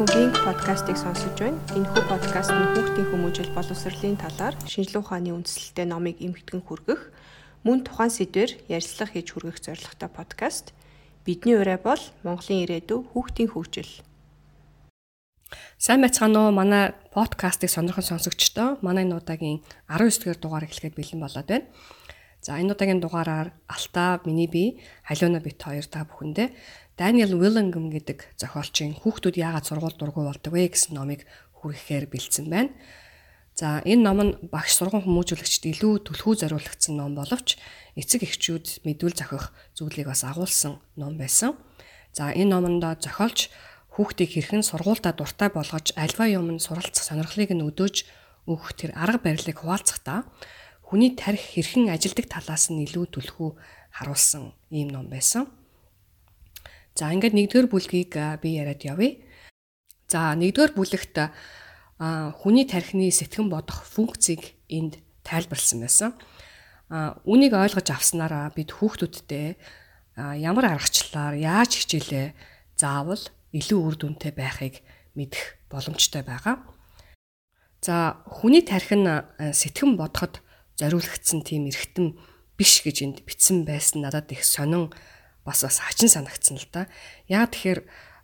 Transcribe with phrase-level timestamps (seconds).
[0.00, 1.60] Wink подкастыг сонсож байна.
[1.76, 7.12] Энэхүү подкаст нь хүүхдийн хүмүүжил боловсролын талаар шинжилгээ ухааны үндслэлтэй номыг эмхтгэн хүргэх,
[7.68, 10.72] мөн тухайн сэдвээр ярилцлага хийж хүргэх зорилготой подкаст.
[11.28, 13.92] Бидний ураа бол Монголын ирээдүй хүүхдийн хөгжил.
[15.76, 16.56] Сайн байцгаана уу?
[16.56, 21.68] Манай подкастыг сонирхон сонсогчдоо манай энэ удаагийн 19 дугаар дугаар эхлэхэд бэлэн болоод байна.
[22.40, 26.48] За энэ удаагийн дугаараар Алта, миний би, Халиуна бит хоёр та бүхэндээ
[27.00, 31.24] Daniel Willingham гэдэг зохиолчийн хүүхдүүд яагаад сургууль дургу болдог вэ гэсэн номыг
[31.56, 32.76] хүргэхээр бэлдсэн байна.
[33.56, 37.56] За энэ ном нь багш сургууль хүмүүжүүлэгчд илүү түлхүү зориулагдсан ном боловч
[37.96, 39.48] эцэг эхчүүд мэдүүл зохих
[39.80, 41.56] зүйлийг бас агуулсан ном байсан.
[42.12, 43.48] За энэ номонд зохиолч
[43.96, 47.96] хүүхдийг хэрхэн сургуультаа дуртай болгож альва юмн суралцах сонирхлыг нь өдөөж
[48.44, 50.28] өгөх тэр арга барилыг хуваалцахдаа
[50.84, 53.50] хүний тарих хэрхэн ажилдаг талаас нь илүү түлхүү
[53.96, 55.48] харуулсан ийм ном байсан.
[56.94, 58.12] За ингээд нэгдүгээр бүлгийг
[58.42, 59.18] би яриад явъя.
[60.10, 61.16] За нэгдүгээр бүлэгт
[62.00, 66.16] хүний тархины сэтгэн бодох функцийг энд тайлбарлсан байсан.
[67.28, 69.54] Үнийг ойлгож авснараа бид хүүхдүүдтэй
[70.40, 72.34] ямар аргачлалаар яаж хичээлээ
[72.74, 73.22] заавал
[73.54, 74.82] илүү үр дүнтэй байхыг
[75.14, 76.58] мэдэх боломжтой байгаа.
[77.80, 79.06] За хүний тархин
[79.38, 80.42] сэтгэн бодоход
[80.80, 82.18] зориулагдсан тийм эргэтэн
[82.58, 84.92] биш гэж энд бичсэн байсан надад их сонин
[85.44, 86.86] бас бас хачин санагдсан л да.
[87.28, 87.80] Яа тэгэхээр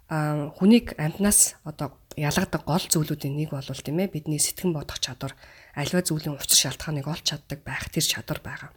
[0.08, 5.34] хүнийг амтнаас одоо ялгадаг гол зүйлүүдийн нэг бол тийм ээ бидний сэтгэн бодох чадвар
[5.74, 8.70] альва зүйлийн учир шалтгааныг олж чаддаг байх тэр чадвар байгаа.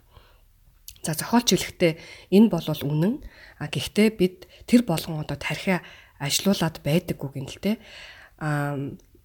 [1.06, 1.92] За зохиолч хэлэхдээ
[2.34, 3.24] энэ бол үнэн.
[3.56, 5.80] А гэхдээ бид тэр болгон одоо тархиа
[6.20, 7.80] ажилуулад байдаггүй гэнэлтэй.
[8.42, 8.76] А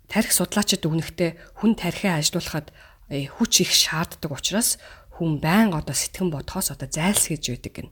[0.08, 2.72] тарих судлаачид өгнөхтэй хүн тархиа ажилуулахад
[3.10, 4.80] э, хүч их шаарддаг учраас
[5.18, 7.90] хүн байн одоо сэтгэн бодохоос одоо зайлсхийж байдаг гэн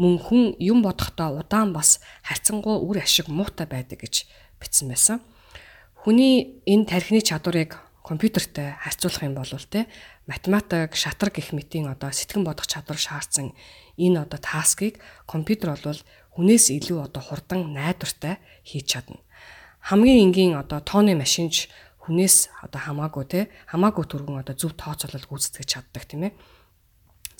[0.00, 4.24] мөн хүн юм бодохдоо удаан бас харьцангуй үр ашиг муутай байдаг гэж
[4.56, 5.20] бичсэн байсан.
[6.00, 9.86] Хүний энэ тархины чадварыг компьютертэй харьцуулах юм бол те
[10.24, 13.52] математик, шатар гэх мэтийн одоо сэтгэн бодох чадвар шаардсан
[14.00, 16.00] энэ одоо таскийг компьютер бол
[16.32, 19.20] хүнээс илүү одоо хурдан найдвартай хийж чадна.
[19.84, 21.68] Хамгийн энгийн одоо тооны машинч
[22.08, 26.32] хүнээс одоо хамаагүй те хамаагүй түргэн одоо зөв тооцоолол гүйцэтгэж чаддаг тийм ээ.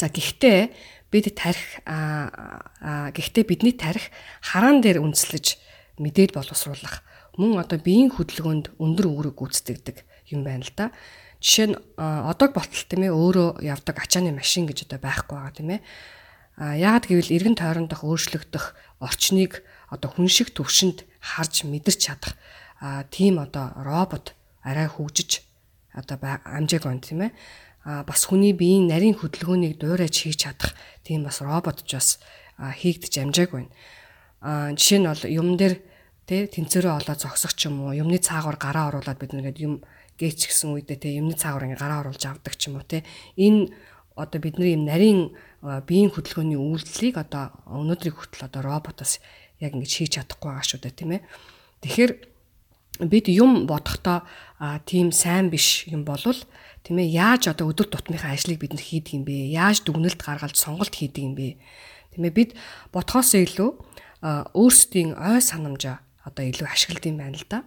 [0.01, 0.73] За гэхдээ
[1.11, 5.59] бид тарих гэхдээ бидний тарих хараан дээр үндэслэж
[5.99, 7.03] мэдээл боловсруулах
[7.37, 9.97] мөн одоо биеийн хөдөлгөөнд өндөр үүрэг гүйцэтгэдэг
[10.33, 10.91] юм байна л да.
[11.43, 15.71] Жишээ нь одог болтол тийм ээ өөрөө явдаг ачааны машин гэж одоо байхгүй байгаа тийм
[15.77, 15.81] ээ.
[16.61, 18.65] А яагаад гэвэл эргэн тойрондох өөрчлөгдөх
[19.01, 22.37] орчныг одоо хүн шиг төвшөнд харж мэдэрч чадах
[23.09, 25.41] тийм одоо робот арай хөгжиж
[25.97, 27.33] одоо амжааг он тийм ээ
[27.85, 32.09] а бас хүний биеийн нарийн хөдөлгөөнийг дуурайж хийж чадах тийм бас робот ч бас
[32.61, 33.71] хийгдэж амжааг байна.
[34.41, 35.81] А жишээ нь бол юм дээр
[36.29, 39.75] тэ тэнцвэрээ олоод зогсох ч юм уу юмны цаагаар гараа оруулаад бид нэгэд юм
[40.21, 43.03] гээч гэсэн үедээ тэ юмны цаагаар ингээ гараа оруулж авдаг ч юм уу тэ
[43.41, 43.73] энэ
[44.15, 45.33] одоо бидний юм нарийн
[45.89, 49.25] биеийн хөдөлгөөний үйлдэлийг одоо өнөөдрийг хүртэл одоо роботоос
[49.61, 51.23] яг ингэж хийж чадахгүй байгаа шүү дээ тийм ээ.
[51.85, 52.13] Тэгэхээр
[53.09, 54.25] бид юм бодохдоо
[54.85, 56.37] тийм сайн биш юм болвол
[56.91, 59.55] тийм ээ яаж одоо өдөр тутмынхаа ажлыг бид хийдэг юм бэ?
[59.55, 61.55] Яаж дүгнэлт гаргалж сонголт хийдэг юм бэ?
[62.11, 62.51] Тийм ээ бид
[62.91, 63.71] ботхоос илүү
[64.59, 67.63] өөрсдийн ой санамжаа одоо илүү ашигладаг юм байна л да.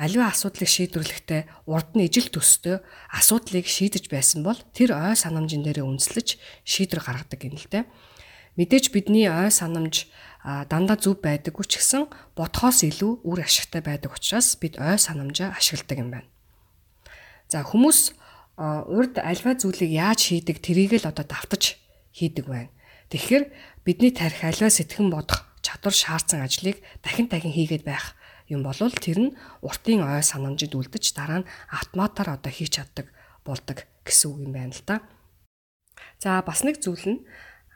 [0.00, 2.80] Аливаа асуудлыг шийдвэрлэхдээ урд нь ижил төстэй
[3.12, 7.84] асуудлыг шийдэж байсан бол тэр ой санамжин дээрээ үндэслэж шийдвэр гаргадаг юм л да.
[8.56, 10.08] Мэдээж бидний ой санамж
[10.40, 12.08] дандаа зөв байдаггүй ч гэсэн
[12.40, 16.28] ботхоос илүү үр ашигтай байдаг учраас бид ой санамжаа ашигладаг юм байна.
[17.52, 18.21] За хүмүүс
[18.58, 21.80] урд альва зүйлийг яаж хийдэг тэрийг л одоо давтаж
[22.12, 22.70] хийдэг байна.
[23.08, 23.44] Тэгэхээр
[23.84, 28.16] бидний тарих альва сэтгэн бодох чадвар шаардсан ажлыг дахин дахин хийгээд байх
[28.52, 33.08] юм бол тэр нь уртын ой санамжид үлдэж дараа нь автоматар одоо хийж чаддаг
[33.46, 35.00] болдог гэсэн үг юм байна л да.
[36.20, 37.20] За бас нэг зүйл нь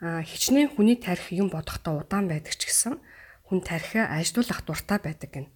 [0.01, 3.01] хичнээн хүний тарих юм бодохдоо удаан байдаг ч гэсэн
[3.49, 5.49] хүн тарихаа ажилуулах дуртай байдаг гэнэ.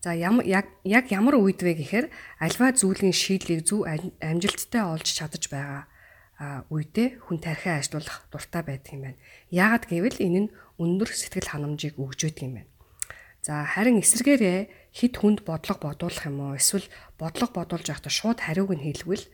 [0.00, 2.06] За ямар яг яг ямар үед вэ гэхээр
[2.38, 3.82] альва зүйлийн шийдлийг зөв
[4.22, 5.90] амжилттай олж чадаж байгаа
[6.70, 9.18] үедээ хүн тархиа ажилуулах дуртай байдаг юм байна.
[9.50, 12.70] Яагаад гэвэл энэ нь өндөр сэтгэл ханамжийг өгж байдаг юм байна.
[13.42, 16.86] За харин эсэргээрээ хит хүнд бодлого бодуулах юм уу эсвэл
[17.18, 19.26] бодлого бодуулж байхдаа шууд хариуг нь хэлвэл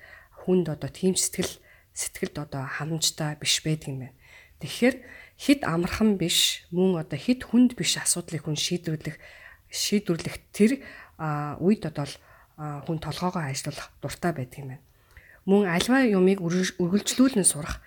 [0.48, 1.60] хүнд одоо тийм сэтгэл
[1.92, 4.16] сэтгэлд одоо ханамжтай биш байдаг юм байна.
[4.64, 4.96] Тэгэхээр
[5.36, 9.20] хит амархан биш мөн одоо хит хүнд биш асуудлыг хүн шийдвэрлэх
[9.74, 10.78] шийдвэрлэх тэр
[11.58, 12.06] үед одоо
[12.86, 14.84] хүн толгоогоо ажиллах дуртай байдаг юм байна.
[15.44, 17.82] Мөн альва юмыг үргэлжлүүлэн сурах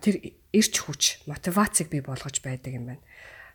[0.00, 3.02] тэр эрч хүч, мотивацийг бий болгож байдаг юм байна.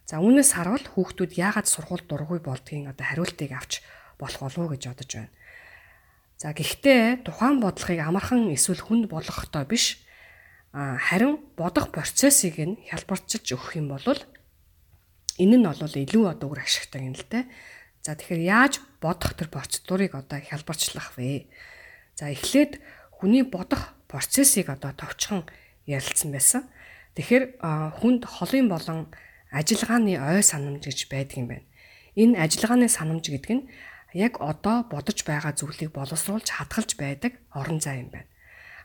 [0.06, 3.82] За үүнээс харуул хүүхдүүд яагаад сургууль дургүй болдгийг одоо хариултыг авч
[4.22, 5.34] болох болов уу гэж бодож байна.
[6.42, 10.02] За гэхдээ тухайн бодлогыг амархан эсвэл хүнд болгохдоо биш
[10.74, 14.06] харин бодох процессыг нь хялбарчилж өгөх юм бол
[15.38, 17.46] энэ нь бол илүү одоо үр ашигтай юм л дээ.
[18.02, 21.52] За тэгэхээр яаж бодох тэр процедурыг одоо хялбарчлах вэ?
[22.18, 22.82] За эхлээд
[23.14, 25.46] хүний бодох процессыг одоо товчхон
[25.86, 26.66] ярилцсан байсан.
[27.16, 27.62] Тэгэхээр
[28.02, 29.00] хүнд холын болон
[29.54, 31.68] ажиллагааны ой санамж гэж байдаг юм байна.
[32.16, 33.68] Энэ ажиллагааны санамж гэдэг нь
[34.18, 38.28] яг одоо бодож байгаа зүйлийг боловсруулж хадгалж байдаг орон зай юм байна.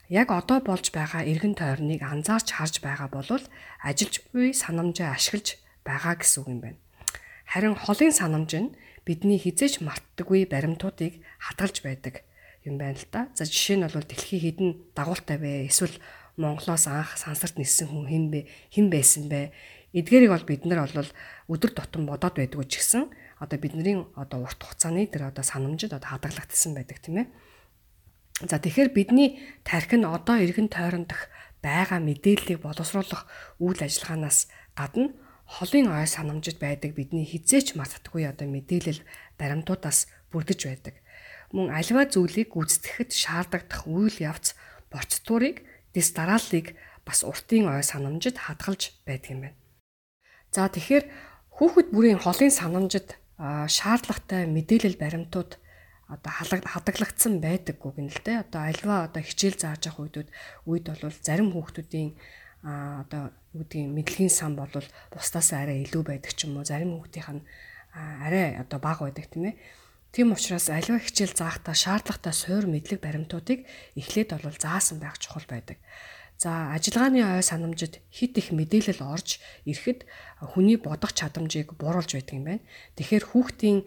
[0.09, 3.27] Яг одоо болж байгаа эргэн тойрныг анзаарч харж байгаа бол
[3.83, 6.79] ажиллаж буй санамжаа ашиглаж байгаа гэсэн үг юм байна.
[7.47, 8.75] Харин холын санамж нь
[9.07, 12.27] бидний хизээч мартдаггүй баримтуудыг хадгалж байдаг
[12.67, 13.31] юм байна л да.
[13.39, 15.71] За жишээ нь бол дэлхийн хідэн дагуултай вэ?
[15.71, 15.95] Эсвэл
[16.35, 18.41] Монголоос анх сансарт нисэн хүн хэн бэ?
[18.75, 19.55] Хэн байсан бэ?
[19.95, 21.11] Эдгээрийг бол бид нар бол
[21.49, 26.11] өдөр тутам бодоод байдгүй ч гэсэн одоо бидний одоо урт хугацааны тэр одоо санамжид одоо
[26.11, 27.27] хадгалагдсан байдаг тийм ээ.
[28.45, 31.33] За тэгэхээр бидний тархи нь одоо эргэн тойрон дах
[31.65, 33.25] байгаа мэдээллийг боловсруулах
[33.63, 39.01] үйл ажиллагаанаас гадна холын ой санамжид байдаг бидний хизээч мартдаггүй одоо мэдээлэл
[39.39, 40.95] баримтуудаас бүрдэж байдаг.
[41.55, 44.59] Мөн альва зүйлийг гүйцэтгэхэд шаардлагадах үйл явц
[44.91, 45.63] процедурыг
[45.95, 46.75] дэс дарааллыг
[47.07, 49.59] бас уртын ой санамжид хадгалж байдаг юм байна.
[50.51, 51.05] За тэгэхээр
[51.55, 55.63] хүүхэд бүрийн холын санамжид шаардлагатай мэдээлэл баримтууд
[56.11, 58.43] одоо хадгалагдсан байдаггүй гэнэ л дээ.
[58.47, 60.29] Одоо альва одоо хичээл зааж явах үедүүд
[60.67, 62.15] үед бол зарим хүүхдүүдийн
[62.67, 64.71] одоо юу гэдгийг мэдлэгийн сан бол
[65.15, 66.67] бусдаас арай илүү байдаг ч юм уу.
[66.67, 67.47] Зарим хүүхдийнх нь
[67.95, 69.57] арай одоо бага байдаг тийм ээ.
[70.11, 75.79] Тийм учраас аливаа хичээл заахтаа шаардлагатай суур мэдлэг баримтуудыг эхлээд бол заасан байх чухал байдаг.
[76.37, 80.05] За ажиллагааны ой санамжид хит их мэдээлэл орж ирэхэд
[80.53, 82.67] хүний бодох чадамжийг бууруулж байдаг юм байна.
[83.01, 83.79] Тэгэхээр хүүхдийн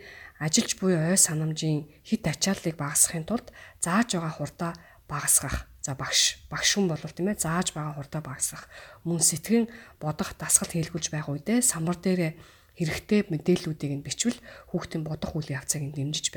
[0.42, 4.72] ажиллаж буй ой санамжийн хит ачааллыг багасгахын тулд зааж байгаа хурдаа
[5.06, 5.69] багасгах.
[5.90, 8.70] За багш багш хүн бол тийм ээ зааж байгаа хурдаа багасгах.
[9.10, 9.66] Мөн сэтгэн
[9.98, 12.38] бодох дасгал хийлгүүлж байх үедээ самбар дээрээ
[12.78, 14.38] хэрэгтэй мэдээллүүдийг нь бичвэл
[14.70, 16.30] хүүхдийн бодох үйл явцыг нь дэмжиж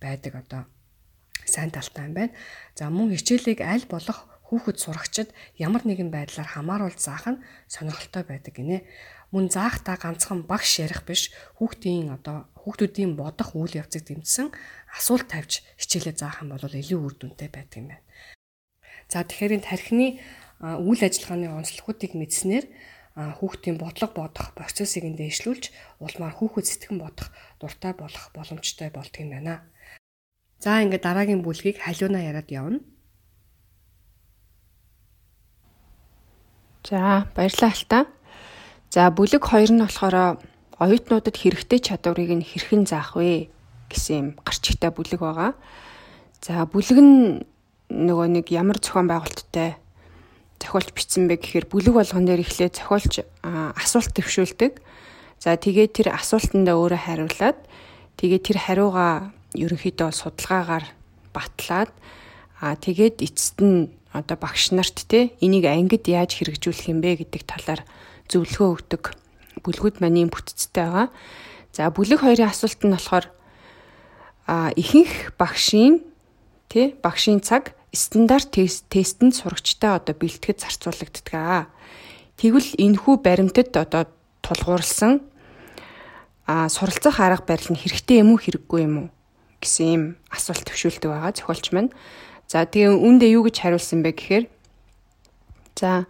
[0.00, 0.64] байдаг одоо
[1.44, 2.32] сайн талтай юм байна.
[2.72, 5.28] За мөн хичээлийг аль болох хүүхэд сурагчид
[5.60, 8.88] ямар нэгэн байдлаар хамааруулж заах нь сонирхолтой байдаг гинэ.
[9.36, 11.28] Мөн заахтаа ганцхан багш ярих биш
[11.60, 14.48] хүүхдийн одоо хүүхдүүдийн бодох үйл явцыг дэмжсэн
[14.96, 18.03] асуулт тавьж хичээлээ заах юм бол илүү үр дүнтэй байдаг юм байна.
[19.08, 20.06] За тэгэхээр энэ тархины
[20.60, 22.64] үйл ажиллагааны онцлогуудыг мэдснээр
[23.14, 25.70] хүүхдийн бодлого бодох процессыг нь дээшлүүлж
[26.02, 27.30] улмаар хүүхэд сэтгэн бодох
[27.62, 29.62] дуртай болох боломжтой болдго юм байна.
[30.58, 32.80] За ингээд дараагийн бүлгийг халиуна яриад явна.
[36.82, 38.04] За баярлалаа Алтаа.
[38.90, 40.42] За бүлэг 2 нь болохоор
[40.82, 43.48] оюутнуудад хэрэгтэй чадварыг нь хэрхэн заах вэ
[43.94, 45.52] гэсэн юм гарч ихтэй бүлэг байгаа.
[46.42, 47.46] За бүлэг нь
[47.90, 49.76] нөгөө нэг ямар зохион байгуулалттай
[50.60, 54.80] зохиолч бичсэн бэ гэхээр бүлэг болгон дээр эхлээд зохиолч асуулт төвшүүлдэг.
[55.42, 57.58] За тэгээд тэр асуултандаа өөрөө хариулаад
[58.16, 60.84] тэгээд тэр хариугаа ерөнхийдөө судалгаагаар
[61.36, 61.92] батлаад
[62.64, 67.42] аа тэгээд эцэст нь одоо багш нарт те энийг ангид яаж хэрэгжүүлэх юм бэ гэдэг
[67.44, 67.82] талаар
[68.30, 69.02] зөвлөгөө өгдөг
[69.60, 71.08] бүлгүүд маань ийм бүтцтэй байгаа.
[71.74, 73.26] За бүлэг хоёрын асуулт нь болохоор
[74.46, 76.00] а ихэнх багшийн
[76.70, 81.66] тий багшийн цаг стандарт тест тестэнд сурагчтай одоо бэлтгэж зарцуулагддаг аа.
[82.36, 84.10] Тэгвэл энэхүү баримтад одоо
[84.42, 85.22] тулгуурласан
[86.46, 89.08] а суралцах арга барил нь хэрэгтэй юм уу хэрэггүй юм уу
[89.64, 91.94] гэсэн юм асуулт төвшүүлдэг байгаа зохиолч маань.
[92.50, 94.44] За тэгээ үүндээ юу гэж хариулсан бэ гэхээр
[95.78, 96.04] за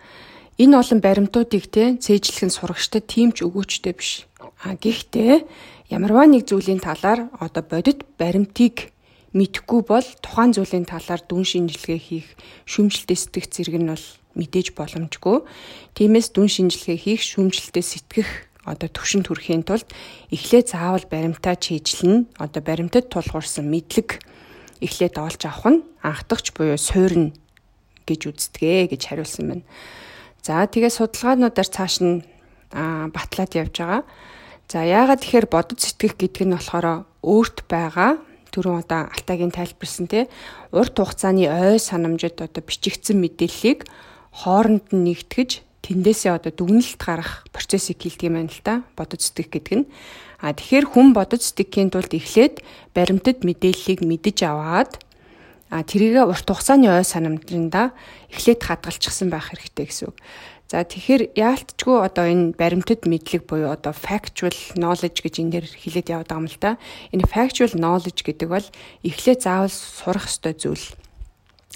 [0.58, 4.26] энэ олон баримтуудыг те цээжлэх нь сурагчдад тийм ч өгөөчтэй биш.
[4.64, 5.46] А гэхдээ
[5.94, 8.93] ямарваа нэг зүйлийн талаар одоо бодит баримтыг
[9.34, 12.28] мэдхгүй бол тухайн зүйлийн талаар дүн шинжилгээ хийх
[12.70, 14.06] шүүмжлэлтэй сэтгэх зэрэг нь бол
[14.38, 15.42] мэдээж боломжгүй.
[15.98, 18.30] Тиймээс дүн шинжилгээ хийх шүүмжлэлтэй сэтгэх
[18.62, 19.90] одоо төвшин төрхийн тулд
[20.30, 24.22] эхлээд заавал баримтаа чийжлэн одоо баримтад тулгуурсан мэдлэг
[24.80, 27.34] эхлээд олж авах нь анхдагч буюу суурна
[28.06, 29.64] гэж үздгээ гэж хариулсан байна.
[30.46, 32.22] За тэгээ судалгаануудаар цааш нь
[33.10, 34.02] батлаад явж байгаа.
[34.70, 38.22] За яагаад тэгэхээр бодод сэтгэх гэдэг нь болохоор өөрт байгаа
[38.54, 40.30] түрүүн одоо Алтагийн тайлбарсан тий
[40.70, 43.90] урт хугацааны ой санамжид одоо бичигдсэн мэдээллийг
[44.30, 45.50] хооронд нь нэгтгэж
[45.82, 49.86] тэндээсээ одоо дүгнэлт гарах процессыг хийлдэг юм байна л та бодож сэтгэх гэдэг нь
[50.40, 52.64] а тэгэхээр хүн бодож сэтгэхийн тулд эхлээд
[52.96, 55.02] баримтат мэдээллийг мэдэж аваад
[55.74, 57.92] а тэрийг урт хугацааны ой санамжинда
[58.32, 60.16] эхлээд хадгалчихсан байх хэрэгтэй гэсэн үг.
[60.68, 66.08] За тэгэхээр яалтчгүй одоо энэ баримтат мэдлэг буюу одоо factual knowledge гэж энэ дээр хэлээд
[66.08, 66.72] яваад байгаа юм л да.
[67.12, 68.66] Энэ factual knowledge гэдэг бол
[69.04, 70.86] эхлээ заавал сурах ёстой зүйл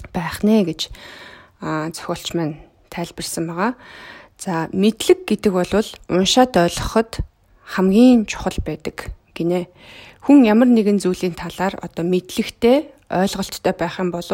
[0.09, 0.89] байх нэ гэж
[1.61, 2.57] зохиолч маань
[2.89, 3.71] тайлбарсан байгаа.
[4.41, 5.69] За мэдлэг гэдэг бол
[6.09, 7.21] уншаад ойлгоход
[7.77, 9.69] хамгийн чухал байдаг гинэ.
[10.25, 14.25] Хүн ямар нэгэн зүйлийн талаар одоо мэдлэгтэй ойлголттой байх юм бол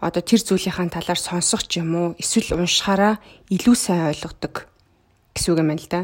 [0.00, 3.16] одоо тэр зүйлийнхаа талаар сонсох ч юм уу эсвэл уншихаараа
[3.48, 4.68] илүү сайн ойлгодог
[5.32, 6.00] гэсэн үг юм байна л да.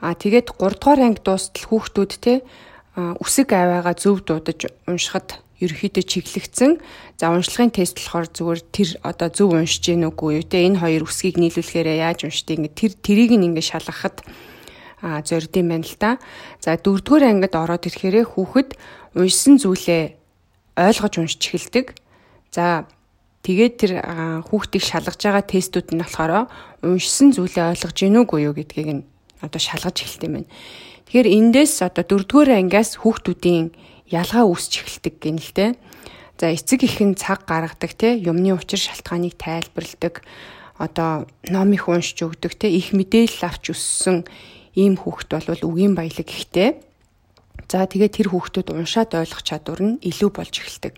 [0.00, 2.34] А тэгээд 3 дугаар анги дуустал хүүхдүүд те
[2.96, 6.80] үсэг аваагаа зөв дуудаж уншихад ерөөхдөө чиглэгдсэн.
[7.20, 11.04] За уншлагын тест болохоор зүгээр тэр одоо зөв уншиж гин үгүй юу те энэ хоёр
[11.04, 14.24] үсгийг нийлүүлэхээр яаж уншдаг ингэ тэр тэрийг ингэ шалгахад
[15.04, 16.16] а зордсон байна л да.
[16.64, 18.70] За дөрөвдүгээр ангид ороод ирэхээр хүүхэд
[19.16, 20.02] уншсан зүйлээ
[20.80, 21.86] ойлгож уншиж эхэлдэг.
[22.52, 22.88] За
[23.40, 23.92] Тэгээд тэр
[24.44, 26.52] хүүхдийг шалгаж байгаа тестүүд нь болохоор
[26.84, 29.02] уншсан зүйлээ ойлгож гинүү үгүй юу гэдгийг нь
[29.40, 30.50] одоо шалгаж эхэлт юм байна.
[31.08, 33.72] Тэгэхээр эндээс одоо дөрөвдүгээр ангиас хүүхдүүдийн
[34.12, 35.66] ялгаа үүсч эхэлдэг гин л те.
[36.36, 40.20] За эцэг ихэн цаг гаргадаг те юмны учир шалтгааныг тайлбарладаг
[40.76, 44.28] одоо ном их уншиж өгдөг те их мэдээлэл авч өссөн
[44.76, 46.80] ийм хүүхд бол үгийн баялаг ихтэй.
[47.68, 50.94] За тэгээд тэр хүүхдүүд уншаад ойлгох чадвар нь илүү болж эхэлдэг.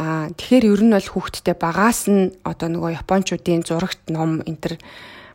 [0.00, 4.74] Аа тэгэхээр ер нь бол хүүхдтэй багаас нь одоо нөгөө японочдын зурагт ном энэ төр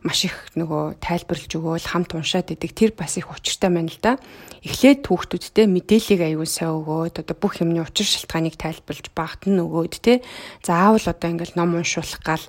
[0.01, 4.17] маш их нөгөө тайлбарлаж өгөөл хамт уншаад идэг тэр бас их учиртай байна л да.
[4.65, 9.93] Эхлээд хүүхдүүдтэй мэдээллийг аягүй сайн өгөөд одоо бүх юмны учир шалтгааныг тайлбарлаж багт нь өгөөд
[10.01, 10.25] те.
[10.65, 12.45] Заавал одоо ингээл ном уншуулах гал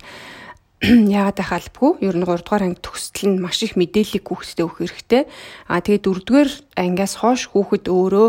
[0.85, 5.23] яагаад ахалбгүй ер нь 3 дугаар анги төгсдөл нь маш их мэдээллийг хүүхдэд өгөх хэрэгтэй.
[5.69, 8.29] Аа тэгээд 4 дугаар ангиас хойш хүүхэд өөрөө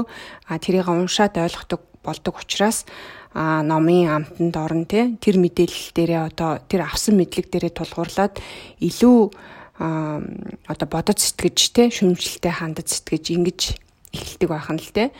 [0.60, 2.88] тэрийг уншаад ойлгодог болдог учраас
[3.34, 8.40] номын амтанд орно те тэр мэдээлэл дээрээ одоо тэр авсан мэдлэг дээрээ тулгуурлаад
[8.80, 9.20] илүү
[9.78, 13.60] одоо бодож сэтгэж те шүмжлэлтэй хандаж сэтгэж ингэж
[14.16, 15.12] эхэлдэг байх нь л те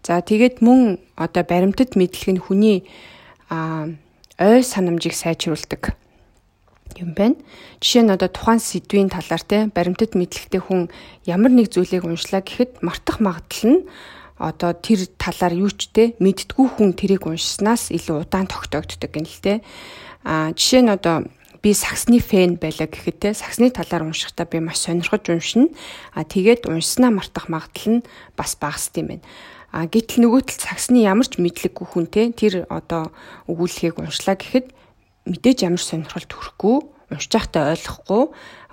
[0.00, 2.78] за тэгээд мөн одоо баримтат мэдлэг нь хүний
[3.50, 5.92] ой санамжийг сайжруулдаг
[6.96, 7.36] юм байна.
[7.80, 10.88] Жишээ нь одоо тухайн сэдвийн талаар те баримтат мэдлэгтэй хүн
[11.28, 13.80] ямар нэг зүйлийг уншлаа гэхэд мартах магадлал нь
[14.40, 19.38] одоо тэр талаар юу ч те мэддгүү хүн тэрийг уншснаас илүү удаан тогтоогддог юм л
[19.44, 19.60] те.
[20.24, 21.28] А жишээ нь одоо
[21.60, 25.68] би саксны фэн байлаа гэхэд те саксны талаар уншихдаа би маш сонирхож уншина.
[26.16, 29.24] А тэгээд уншснаа мартах магадлал нь бас багасд юм байна.
[29.76, 33.12] А гэтэл нөгөө тал саксны ямар ч мэдлэггүй хүн те тэр одоо
[33.44, 34.72] өгүүлхийг уншлаа гэхэд
[35.28, 36.76] мэдээж ямар сонирхол төрөхгүй
[37.10, 38.22] байхдаа ойлгохгүй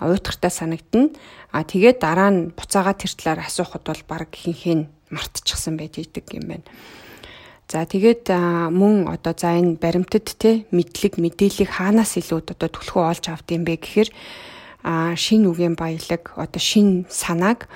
[0.00, 1.10] уйтгартай санагдана.
[1.50, 6.46] А тэгээд дараа нь буцаага тэр талаар асуухад бол баг хинхэн мартчихсан байж идэг юм
[6.48, 6.66] байна.
[7.68, 8.32] За тэгээд
[8.72, 13.68] мөн одоо за энэ баримтат те мэдлэг мэдээллийг хаанаас илүү одоо түлхүү олж авд юм
[13.68, 14.10] бэ гэхээр
[14.88, 17.68] а шин үгийн баялаг одоо шин санааг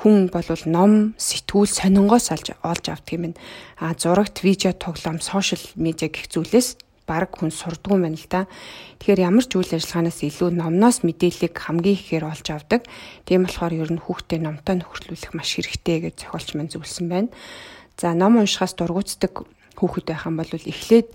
[0.00, 3.32] хүн болвол ном сэтгүүл сонингоос олж олж авдаг юм.
[3.80, 6.76] А зурагт видео тоглоом сошиал медиа гэх зүйлээс
[7.10, 8.46] баг хүн сурдгүй юм байна л да.
[9.02, 12.86] Тэгэхээр ямар ч үйл ажиллагаанаас илүү номноос мэдээллийг хамгийн ихээр олж авдаг.
[13.26, 17.34] Тийм болохоор ер нь хүүхдээ номтой нөхөрлүүлэх маш хэрэгтэй гэж зохиолч маань зөвлөсөн байна.
[17.98, 19.42] За ном уншихаас дургуутдаг
[19.74, 21.08] хүүхэд байх юм бол эхлээд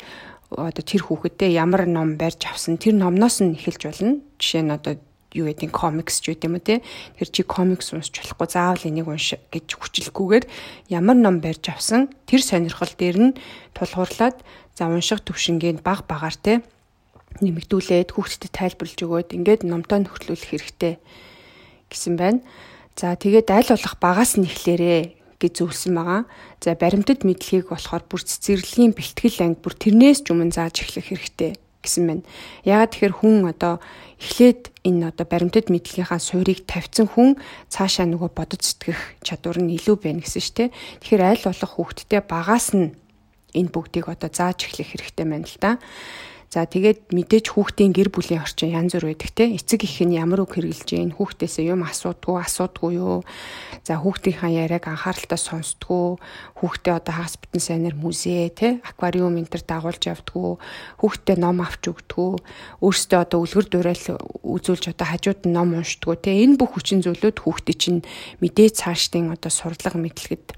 [0.52, 4.22] одоо тэр хүүхэдтэй ямар ном барьж авсан тэр номноос нь эхэлж болно.
[4.38, 5.00] Жишээ нь одоо
[5.36, 6.80] юу гэдэг комикс ч үгүй юм те.
[7.20, 10.46] Тэр чи комикс уншиж болохгүй заавал энийг унш гэж хүчлэхгүйгээр
[10.96, 13.38] ямар ном барьж авсан тэр сонирхол дээр нь
[13.75, 14.40] тулгуурлаад
[14.75, 16.62] за унших төвшингийг баг багаар те
[17.41, 20.94] нэмэгдүүлээд хүүхдэд тайлбарлаж өгөөд ингээд номтой нөхөрлүүлэх хэрэгтэй
[21.91, 22.39] гэсэн байна.
[22.96, 25.01] За тэгээд аль болох багаас нь эхлээрээ
[25.39, 26.22] гэж зөвлөсөн байгаа.
[26.63, 31.60] За баримтат мэдлэгийг болохоор бүр цэцэрлэгийн бэлтгэл анги бүр тэрнээс ч өмнө зааж эхлэх хэрэгтэй
[31.84, 32.24] гэсэн байна.
[32.63, 33.84] Яагаад тэгэхээр хүн одоо
[34.15, 37.36] эхлээд энэ одоо баримтат мэдлэгийнхаа суурийг тавьсан хүн
[37.67, 40.70] цаашаа нөгөө бодож сэтгэх чадвар нь илүү байна гэсэн шүү дээ.
[41.03, 42.96] Тэгэхээр аль болох хүүхдтэй багаас нь
[43.56, 45.72] энэ бүгдийг одоо зааж эхлэх хэрэгтэй байна л да.
[46.56, 49.52] За тэгээд мэдээж хүүхдийн гэр бүлийн орчин янз бүр байдаг те.
[49.52, 53.28] Эцэг их нь ямар үг хэрглэж гин хүүхдээсээ юм асуудгүй асуудгүй юу.
[53.84, 56.16] За хүүхдийнхаа яриаг анхааралтай сонсдгоо.
[56.56, 60.56] Хүүхдээ одоо хагас битэн сайнэр музей те аквариум энэ төр дагуулж явдггүй.
[61.04, 62.32] Хүүхдээ ном авч өгдгөө.
[62.80, 64.06] Өөрсдөө одоо үлгэр дуурайл
[64.48, 66.40] үзүүлж одоо хажууд нь ном уншдгөө те.
[66.40, 68.08] Энэ бүх хүчин зүйлүүд хүүхдээ чинь
[68.40, 70.56] мэдээ цаашдын одоо сурдлага мэдлэгэд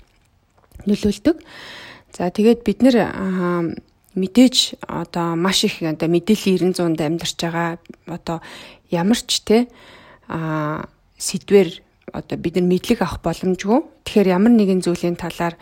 [0.86, 1.42] нөлөөлдөг.
[2.16, 2.96] За тэгээд бид нэр
[4.18, 7.70] мэдээж одоо маш их одоо мэдээллийн 900-д амьдарч байгаа
[8.08, 8.38] одоо
[8.90, 9.68] ямар ч те
[10.28, 10.88] а
[11.18, 11.84] сэдвэр
[12.14, 13.80] одоо бид нар мэдлэг авах боломжгүй.
[14.08, 15.56] Тэгэхээр ямар нэгэн зүйлийн талаар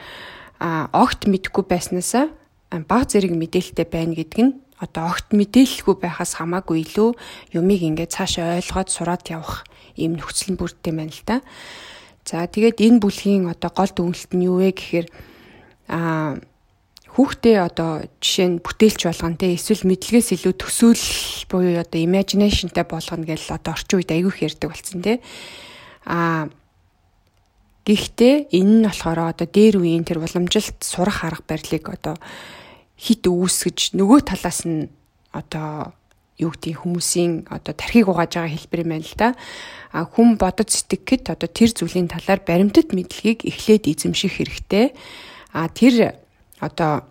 [0.93, 2.31] огт мэдэхгүй байснаасаа
[2.87, 7.09] баг зэрэг мэдээлэлтэй байна гэдг нь одоо огт мэдээлэлгүй байхаас хамаагүй илүү
[7.55, 9.63] юмыг ингээд цаашаа ойлгоод сураад явах
[9.95, 11.37] ийм нөхцөл бүрдтэй байна л да.
[12.27, 15.07] За тэгээд энэ бүлгийн одоо гол дүгнэлт нь юу вэ гэхээр
[15.88, 16.39] аа
[17.15, 21.06] хүүхдээ одоо жишээ нь бүтээлч болгоно те эсвэл мэдлэгээс илүү төсөөл
[21.48, 25.24] буюу одоо imaginationтай болгоно гэж одоо орчин үед айгүйх ярьдаг болсон те
[26.04, 26.51] а
[27.88, 32.20] гэхдээ энэ нь болохоор одоо дээр үеийн тэр уламжилт сурах арга барилыг одоо
[33.00, 34.92] хит үүсгэж нөгөө талаас нь
[35.32, 35.96] одоо
[36.36, 39.30] юу гэдгийг хүмүүсийн одоо тархийг угааж байгаа хэлбэр юм байна л да.
[39.96, 44.92] А хүн бодож сэтгэхэд одоо тэр зүйлийн талаар баримтат мэдлэгийг эхлээд эзэмших хэрэгтэй.
[45.55, 46.19] А тэр
[46.59, 47.07] одоо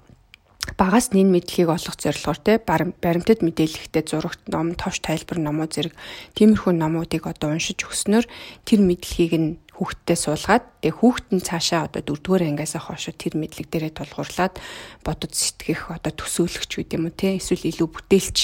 [0.76, 5.94] багаас нэн мэдлэгийг олох зорилгоор те баримтат мэдээлэлтэй зурагт ном, товч тайлбар номууд зэрэг
[6.36, 8.28] тиймэрхүү номуудыг одоо уншиж өгснөөр
[8.68, 13.66] тэр мэдлэгийг нь хүүхдтэй суулгаад тэгээ хүүхд нь цаашаа одоо дөрөвдүгээр ангиасаа хойш тэр мэдлэг
[13.72, 14.54] дээрээ тулгуурлаад
[15.02, 18.38] бодож сэтгэх одоо төсөөлөгч үү юм уу те эсвэл илүү бүтээлч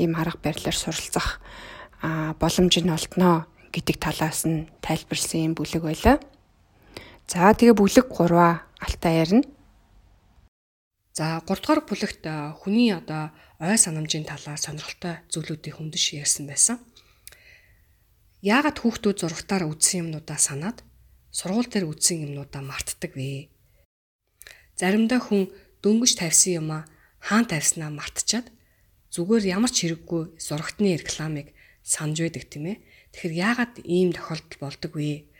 [0.00, 1.38] ийм арга барилаар суралцах
[2.40, 6.16] боломж нь олдноо гэдэг талаас нь тайлбарлсан юм бүлэг байлаа.
[7.30, 9.44] За тэгээ бүлэг 3-аа алтаа ярина.
[11.16, 12.26] За 3 дугаар бүлэгт
[12.60, 16.82] хүний одоо ой санамжийн талаар сонирхолтой зүйлүүдийг хөндөж ярьсан байсан.
[18.44, 20.84] Яагаад хүүхдүүд зурагтаар үзсэн юмнуудаа санаад
[21.32, 23.48] сургууль дээр үзсэн юмнуудаа мартдаг вэ?
[24.76, 25.48] Заримдаа хүн
[25.80, 26.82] дөнгөж тавьсан юмаа
[27.22, 28.50] хаан тавьснаа мартчихад
[29.14, 31.54] зүгээр ямар ч хэрэггүй зурагтны рекламыг
[31.86, 32.82] санаж байдаг тийм ээ.
[33.14, 35.30] Тэгэхээр яагаад ийм тохиолдол болдог вэ?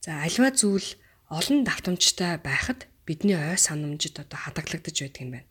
[0.00, 0.96] За альва зүйл
[1.28, 5.48] олон давтамжтай байхад бидний ой санамжид одоо хадгалагдаж байдаг юм байна.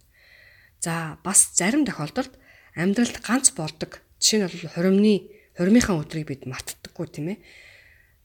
[0.79, 2.33] За бас зарим тохиолдолд
[2.75, 5.15] амьдралд ганц болдог жишээ нь бол хуримны
[5.55, 7.39] Хурмынхаа өдрийг бид мартдаггүй тийм ээ.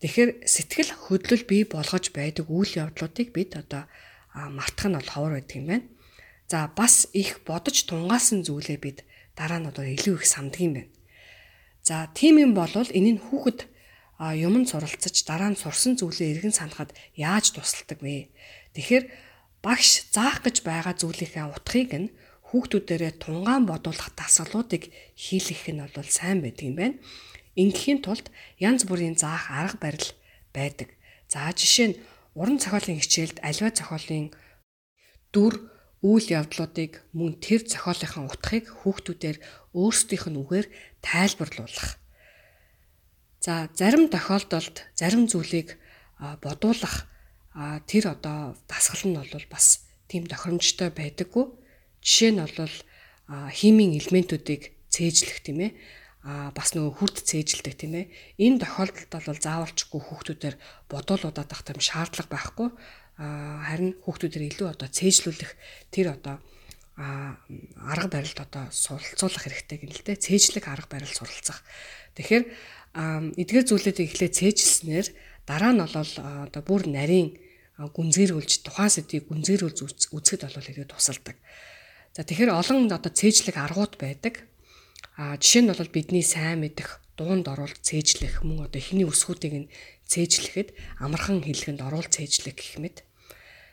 [0.02, 3.87] Тэгэхээр сэтгэл хөдлөл бий болгож байдаг үйл явдлуудыг бид одоо
[4.35, 5.87] мартах нь бол ховор байдаг юм байна.
[6.50, 8.99] За бас их бодож тунгаасан зүйлээ бид
[9.38, 10.90] дараа нь одоо илүү их самдаг юм байна.
[11.87, 13.69] За тийм юм бол энэ нь хүүхэд
[14.20, 18.28] юмд суралцаж дараа нь сурсан зүйлээ эргэн санахад яаж тусалдаг вэ?
[18.76, 19.04] Тэгэхээр
[19.64, 22.12] багш заах гэж байгаа зүйлийнхээ утгыг нь
[22.52, 26.96] хүүхдүүдээрээ тунгаан бодуулах дасгалуудыг хийлгэх нь бол сайн байдаг юм байна.
[27.56, 28.26] Ингээхийн тулд
[28.61, 30.09] янз бүрийн заах арга барил
[30.52, 30.92] байдаг.
[31.33, 31.98] За жишээ нь
[32.35, 34.35] уран зохиолын хичээлд аливаа зохиолын
[35.33, 35.54] дүр
[36.02, 39.38] үйл явдлуудыг мөн тэр зохиолынхаа утгыг хүүхдүүдээр
[39.76, 40.66] өөрсдийнх нь үгээр
[41.04, 41.99] тайлбарлуулах.
[43.40, 45.81] За зарим тохиолдолд зарим зүйлийг
[46.44, 47.09] бодуулах
[47.88, 51.48] тэр одоо дасгал нь бол бас тийм тохиромжтой байдаггүй.
[52.05, 52.76] Жишээ нь бол
[53.57, 55.72] химийн элементүүдийг цээжлэх тийм ээ
[56.20, 58.12] а бас нөгөө хүрд цээжилдэг тийм ээ.
[58.44, 60.57] Энэ тохиолдолд бол заавалчгүй хүүхдүүдээр
[60.92, 62.68] бодуулуудаад ах юм шаардлага байхгүй.
[63.20, 65.53] харин хүүхдүүдээр илүү одоо цээжлүүлэх
[65.88, 66.37] тэр одоо
[67.00, 70.24] арга барилд одоо суралцуулах хэрэгтэй гэнэ л дээ.
[70.24, 71.64] Цээжлэх арга барил суралцах.
[72.16, 72.44] Тэгэхээр
[72.94, 75.07] эдгээр зүйлүүдийг эхлээд цээжилснээр
[75.46, 76.12] дараа нь бол
[76.46, 77.38] одоо бүр нарийн
[77.79, 79.79] гүнзгийрүүлж тухайн сэдвийг гүнзгийрүүлж
[80.12, 81.37] үзэхэд бол ирээд тусалдаг.
[82.12, 84.44] За тэгэхээр олон одоо цээжлэх аргууд байдаг.
[85.16, 89.70] А жишээ нь бол бидний сайн мэдэх дуунд оруулж цээжлэх мөн одоо эхний өсгүүдийг нь
[90.11, 93.07] цээжлэхэд амархан хэлхэнд оруулж цээжлэх гэх мэт.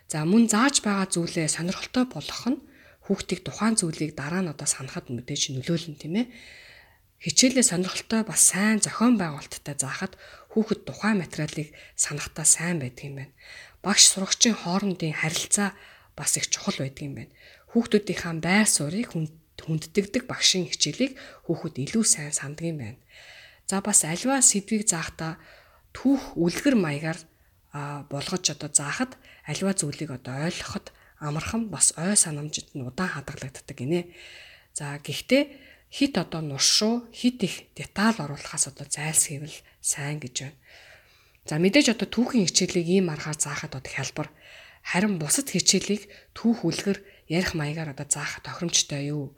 [0.07, 2.59] За мөн зааж байгаа зүйлээ сонирхолтой болгох нь
[3.07, 6.27] хүүхдийг тухайн зүйлийг дараа нь одоо санахад мэдээж нөлөөлнө тийм ээ.
[7.23, 10.13] Хичээлээ сонирхолтой бас сайн зохион байгуулалттай заахад
[10.53, 13.33] хүүхэд тухайн материалыг санахтаа сайн байдаг юм байна.
[13.81, 15.73] Багш сурагчийн хоорондын харилцаа
[16.13, 17.33] бас их чухал байдаг юм байна
[17.77, 21.13] хүүхдүүдийнхаа байр суурийг хүнддэгдэг багшийн хичээлийг
[21.45, 22.99] хүүхэд илүү сайн санддаг юм байна.
[23.69, 25.37] За бас альва сэдвийг заахта
[25.93, 27.19] түүх үлгэр маягаар
[28.09, 34.09] болгож одоо заахад альва зүйлийг одоо ойлгоход амархан бас ой санамжид нь удаан хадгалагддаг гинэ.
[34.73, 35.43] За гэхдээ
[35.91, 40.57] хит одоо нуршуу хит их деталь оруулахаас одоо зайлсхийвэл сайн гэж байна.
[41.47, 44.27] За мэдээж одоо түүхийн хичээлийг ийм аргаар заахад одоо хялбар
[44.83, 46.99] харин бусад хичээлийг түүх үлгэр
[47.31, 49.35] ярих маягаар одоо заах тохиромжтой юу?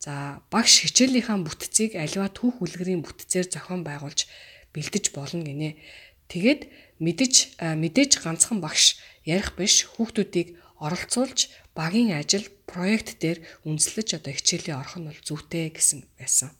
[0.00, 4.28] За багш хичээлийнхаа бүтцийг аливаа түүх үлгэрийн бүтцээр зохион байгуулж
[4.72, 5.80] бэлдэж болно гинэ.
[6.28, 6.68] Тэгээд
[7.00, 14.76] мэдэж мэдээж ганцхан багш ярих биш хүүхдүүдийг оролцуулж багийн ажил проект дээр үндэслэж одоо хичээлээ
[14.76, 16.50] орох нь бол зүйтэй гэсэн байсан.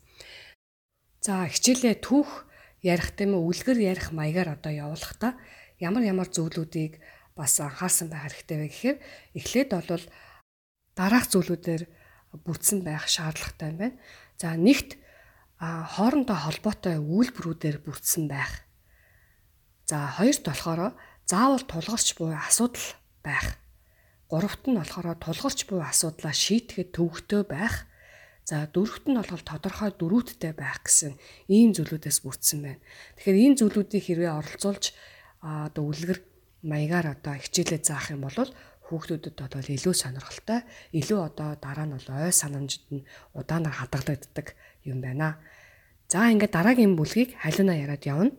[1.20, 2.48] За хичээлээ түүх
[2.80, 5.36] ярих гэм үлгэр ярих маягаар одоо явуулахдаа
[5.76, 7.00] ямар ямар зүйлүүдийг
[7.36, 8.98] бас анхаарсан байх хэрэгтэй вэ гэхээр
[9.36, 10.04] эхлээд бол
[10.96, 11.82] дараах зүйлүүдээр
[12.44, 13.96] бүтсэн байх шаардлагатай байна.
[14.40, 14.96] За нэгт
[15.60, 18.64] хоорондоо холбоотой үйлбэрүүдээр бүтсэн байх.
[19.84, 20.96] За хоёрт болохоор
[21.28, 23.59] заавал тулгарч буй асуудал байх.
[24.30, 27.90] Гуравт нь болохоор тулгарч буй асуудлаа шийдэхэд төвөгтэй байх.
[28.46, 31.18] За дөрөвт нь бол тодорхой дөрүүдтэй байх гэсэн
[31.50, 32.82] ийм зүйлүүдээс бүрдсэн байна.
[33.18, 34.94] Тэгэхээр ийм зүйлүүдийг хэрвээ оролцуулж
[35.42, 36.22] одоо үлгэр
[36.62, 38.38] маягаар одоо хичээлээ заах юм бол
[38.90, 40.62] хүүхдүүдэд одоо илүү сонирхолтой,
[40.94, 44.54] илүү одоо дараа нь бол ой санамжид нь удаанаар хадгалагддаг
[44.86, 45.42] юм байна.
[46.10, 48.34] За ингээд дараагийн бүлгийг халиуна яриад явна.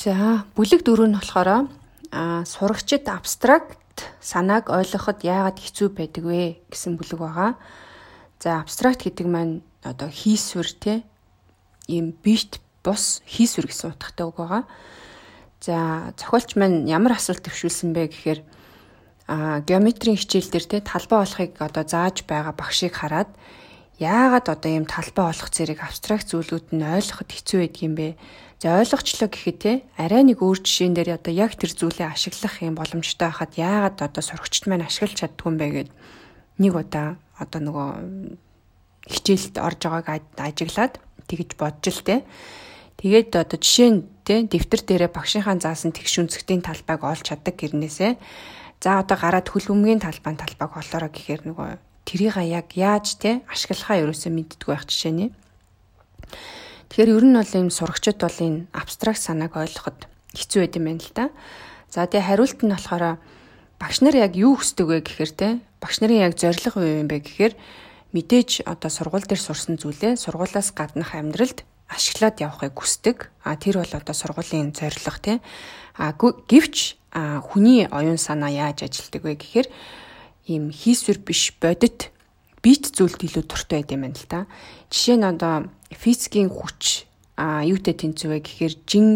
[0.00, 1.68] За бүлэг дөрөв нь болохоор
[2.12, 3.81] а сурагчид абстракт
[4.20, 7.50] санааг ойлгоход яагаад хэцүү байдаг вэ гэсэн бүлэг байгаа.
[8.38, 10.94] За абстракт гэдэг маань одоо хийсвэр те
[11.90, 14.62] ийм бит бус хийсвэр гэсэн утгатай үг байгаа.
[15.62, 18.40] За зохиолч маань ямар асуулт төвшүүлсэн бэ гэхээр
[19.30, 23.30] а геометрийн хичээл дээр те талбай болохыг одоо зааж байгаа багшийг хараад
[24.02, 28.08] яагаад одоо ийм талбай олох зэрэг абстракт зүйлүүд нь ойлгоход хэцүү байдаг юм бэ?
[28.62, 32.78] За ойлгочлоо гэхэд те арай нэг өөр жишээн дээр одоо яг тэр зүйлээ ашиглах юм
[32.78, 35.90] боломжтой байхад яагаад одоо сурагчд маань ашиглаж чаддгүй юм бэ гэд
[36.62, 37.88] нэг удаа одоо нөгөө
[39.10, 40.94] хичээлд орж байгааг ажиглаад
[41.26, 42.22] тэгж бодж л те.
[43.02, 48.14] Тэгээд одоо жишээ нь те дэвтэр дээрээ багшийнхаа заасан тэгш үнцгтийн талбайг олж чаддаг гэрнээсээ
[48.78, 54.06] за одоо гараад хөл өмгийн талбайн талбайг олоороо гэхээр нөгөө тэрийг яг яаж те ашиглахаа
[54.06, 55.26] ерөөсөө мэддэггүй байх жишээ нэ.
[56.92, 61.00] Тэгэхээр ер нь бол ийм сурагчид бол энэ абстракт санааг ойлгоход хэцүү байд юм байна
[61.00, 61.24] л да.
[61.88, 63.16] За тэгээ хариулт нь болохоор
[63.80, 65.48] багш нар яг юу хүсдэг вэ гэхээр те
[65.80, 67.56] багш нарын яг зорилго юу юм бэ гэхээр
[68.12, 73.32] мэдээж одоо сургууль дээр сурсан зүйлээ сургуулаас гаднах амьдралд ашиглаад явахыг хүсдэг.
[73.40, 75.40] А тэр бол одоо сургуулийн зорилго те.
[75.96, 77.00] А гэвч
[77.48, 79.68] хүний оюун санаа яаж ажилтдаг вэ гэхээр
[80.44, 82.12] ийм хийсвэр биш бодит
[82.60, 84.44] бит зүйлд илүү туртай байд юм байна л та.
[84.92, 89.06] Жишээ нь одоо физикийн хүч а юутай тэнцвэ вэ гэхээр жин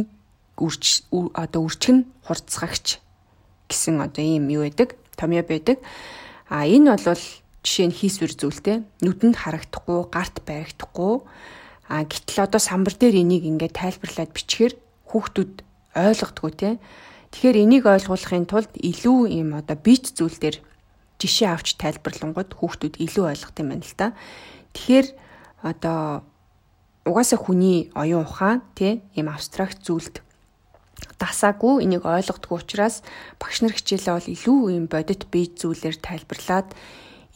[0.56, 2.98] үрч одоо үрчгэн хурцгагч
[3.68, 5.78] гэсэн одоо ийм юу байдаг томьёо байдаг.
[6.48, 7.24] А энэ бол
[7.64, 11.14] жишээ нь хийсвэр зүйлтэй нүдэнд харагдахгүй, гарт баригдахгүй.
[11.90, 14.74] А гэтэл одоо самбар дээр энийг ингээд тайлбарлаад бичгээр
[15.10, 15.54] хүүхдүүд
[15.96, 16.78] ойлгодгоо те.
[17.34, 20.56] Тэгэхээр энийг ойлгуулахын тулд илүү ийм одоо бит зүйл дээр
[21.18, 24.08] жишээ авч тайлбарлангууд хүүхдүүд илүү ойлгох юм байна л да.
[24.74, 25.06] Тэгэхээр
[25.66, 26.22] одоо
[27.06, 30.26] угаасаа хүний оюун ухаан тий ийм абстракт зүйлд
[31.22, 33.00] дасаагүй энийг ойлгодгүй учраас
[33.40, 36.68] багш нар хичээлээ бол илүү ийм бодит бие зүйлээр тайлбарлаад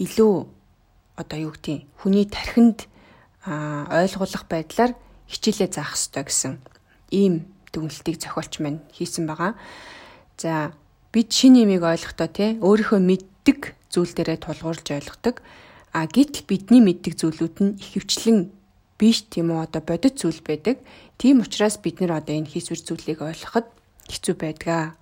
[0.02, 0.35] илүү
[1.16, 2.90] одоо юу гэдгийг хүний тархинд
[3.46, 4.92] ойлгуулах байдлаар
[5.30, 6.52] хичээлээ заах ёстой гэсэн
[7.14, 9.54] ийм дүгнэлтийг зохиолч маань хийсэн байгаа.
[10.37, 10.74] За
[11.12, 15.40] бид шинэ юмыг ойлгохдоо тий өөрийнхөө мэддэг зүйл дээрээ тулгуурлаж ойлгодог.
[15.94, 18.38] А гэтэл бидний мэддэг зүйлүүд нь ихэвчлэн
[19.00, 20.76] биш тийм үү одоо бодит зүйл байдаг.
[21.16, 23.66] Тийм учраас бид нэр одоо энэ хийсвэр зүйлийг ойлгоход
[24.12, 24.92] хэцүү байдгаа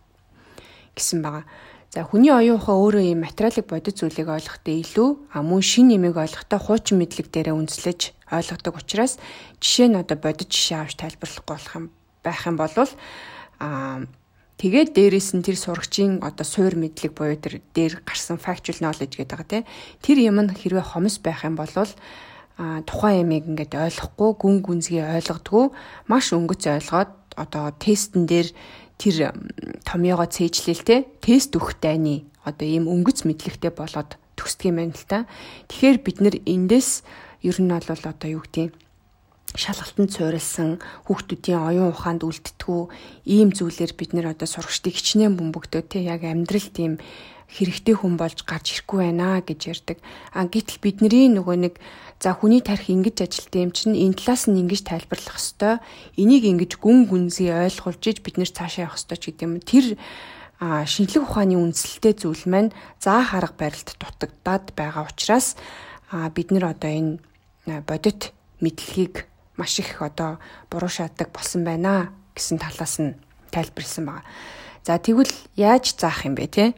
[0.95, 1.45] гэсэн байгаа.
[1.91, 6.15] За хүний оюун ухаан өөрөө ийм материалыг бодит зүйлийг ойлгохдоо илүү а мөн шин нэмийг
[6.21, 9.17] ойлгохдоо хуучин мэдлэг дээрээ үндэслэж ойлгодог учраас
[9.59, 11.87] жишээ нь одоо бодит жишээ авч тайлбарлахгүй болох юм
[12.23, 12.73] байх юм бол
[13.59, 14.05] а
[14.59, 19.31] Тэгээд дээрэс нь тэр сурагчийн одоо суур мэдлэг буюу тэр дээр гарсан factual knowledge гэдэг
[19.31, 19.65] байгаа тийм.
[20.03, 21.71] Тэр юм нь хэрвээ хомс байх юм бол
[22.59, 25.65] тухайн ямиг ингээд ойлгохгүй гүн гүнзгий ойлгодгүй
[26.11, 28.51] маш өнгөц ойлгоод одоо тестэн дээр
[28.99, 29.31] тэр
[29.87, 35.07] томьёогоо цээжлээл те тест өгөх дайны одоо ийм өнгөц мэдлэгтэй болоод төгсдөг юм байна л
[35.07, 35.31] та.
[35.71, 37.07] Тэгэхээр бид нэр эндээс
[37.47, 38.75] ер нь бол одоо юу гэдэг
[39.55, 40.71] шалгалтанд суурилсан
[41.09, 42.83] хүүхдүүдийн оюун ухаанд үлдтгүү
[43.31, 46.99] ийм зүйлээр бид нэр одоо сурагчдыг хичнээн бөмбөгдөө те яг амьдрал тийм
[47.49, 49.99] хэрэгтэй хүн болж гарч ирэхгүй байна гэж ярьдаг.
[50.37, 51.75] А гэтэл бидний нөгөө нэг
[52.19, 55.79] за хүний тарих ингэж ажилтсан юм чинь энэ талаас нь ингэж тайлбарлах хэвээр
[56.19, 59.55] энийг ингэж гүн гүнзгий ойлгуулж иж бид нэр цаашаа явах хэвээр ч гэдэг юм.
[59.63, 59.87] Тэр
[60.59, 65.55] шинжлэх ухааны үндсэлтэй зүйл маань заа харга барилд дутагдаад байгаа учраас
[66.11, 72.99] бид нэр одоо энэ бодит мэдлэгийг маш их одоо буруу шатдаг болсон байна гэсэн талаас
[72.99, 73.15] нь
[73.55, 74.27] тайлбарлсан байгаа.
[74.83, 76.75] За тэгвэл яаж заах юм бэ те?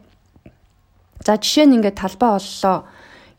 [1.25, 2.85] За жишээ нь ингээд талбай оллоо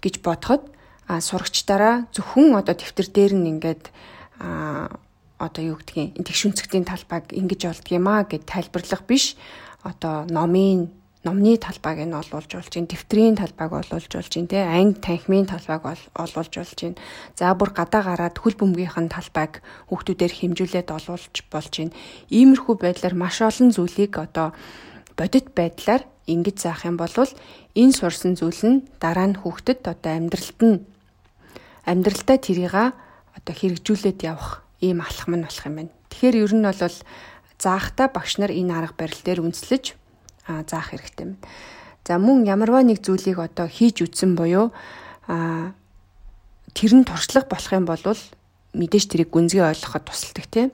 [0.02, 0.71] гэж бодоход
[1.20, 3.92] сурагчдаараа зөвхөн одоо дэвтэр дээр нь ингээд
[5.42, 9.34] одоо юу гэдгийг тэгш үнцгтийн талбайг ингэж олдгиймаа гэд тайлбарлах биш
[9.82, 10.94] одоо номын
[11.24, 12.90] номны талбайг нь олуулж болж байна.
[12.90, 14.50] Дэвтрийн талбайг олуулж болж байна.
[14.50, 15.82] Тэ анги танхимын талбайг
[16.14, 16.98] олуулж болж байна.
[17.38, 21.94] За бүр гадаа гараад хөл бөмбөгийнхэн талбайг хүүхдүүдээр хэмжүүлээд олуулж болж байна.
[22.30, 24.50] Иймэрхүү байдлаар маш олон зүйлийг одоо
[25.14, 30.58] бодит байдлаар ингэж заах юм бол энэ сурсан зүйл нь дараа нь хүүхдэд одоо амьдралд
[30.62, 30.76] нь
[31.86, 35.92] амьдралдаа тэрийг одоо хэрэгжүүлээд явах ийм алхам нь болох юм байна.
[36.10, 36.96] Тэгэхээр ер нь бол
[37.58, 39.84] заахта багш нар энэ арга барил дээр үндэслэж
[40.46, 41.38] заах хэрэгтэй юм.
[42.02, 44.74] За мөн ямарваа нэг зүйлийг одоо хийж үтсэн буюу
[45.30, 45.70] а
[46.74, 48.02] тэр нь туршлага болох юм бол
[48.74, 50.70] мэдээж тэрийг гүнзгий ойлгоход тусалдаг тийм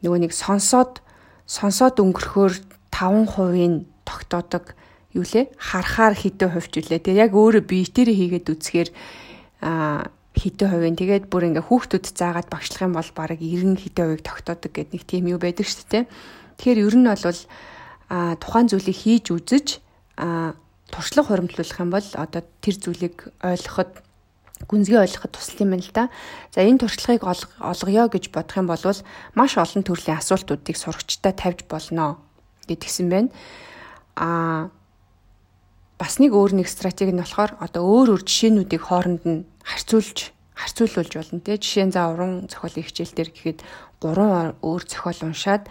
[0.00, 1.04] нөгөө нэг сонсоод
[1.44, 2.54] сонсоод өнгөрөхөөр
[2.88, 4.72] 5%-ийн тогтоодог
[5.12, 7.04] юу лээ харахаар хэдэн хувьч үлээ.
[7.04, 8.88] Тэгээ яг өөрөө биетээр хийгээд үзэхээр
[9.60, 14.22] а хэдэн хувийн тэгээд бүр ингээ хүүхдүүд заагаад багшлах юм бол баг 90 хэдэн хувийг
[14.24, 16.04] тогтоодог гэдэг нэг тийм юу байдаг шүү дээ.
[16.56, 17.40] Тэгэхээр ер нь бол
[18.12, 19.66] а тухайн зүйлийг хийж үзэж
[20.16, 20.56] а
[20.92, 23.92] туршлага хуримтлуулах юм бол одоо тэр зүйлийг ойлгоход
[24.68, 26.04] гүнзгий ойлгоход тусал юм байна л да.
[26.52, 28.84] За энэ туршлагыг олгоё гэж бодох юм бол
[29.34, 32.20] маш олон төрлийн асуултуудыг сурагчтай тавьж болно
[32.68, 33.30] гэдгсэн байна.
[34.16, 34.68] А
[36.02, 41.12] бас нэг өөр нэг стратеги нь болохоор одоо өөр өөр жишээнүүдийг хооронд нь харьцуулж харьцуулуулж
[41.14, 41.54] болно те.
[41.62, 43.58] Жишээ нь за уран зохиолын хичээл дээр гэхэд
[44.02, 45.70] гурван өөр зохиол уншаад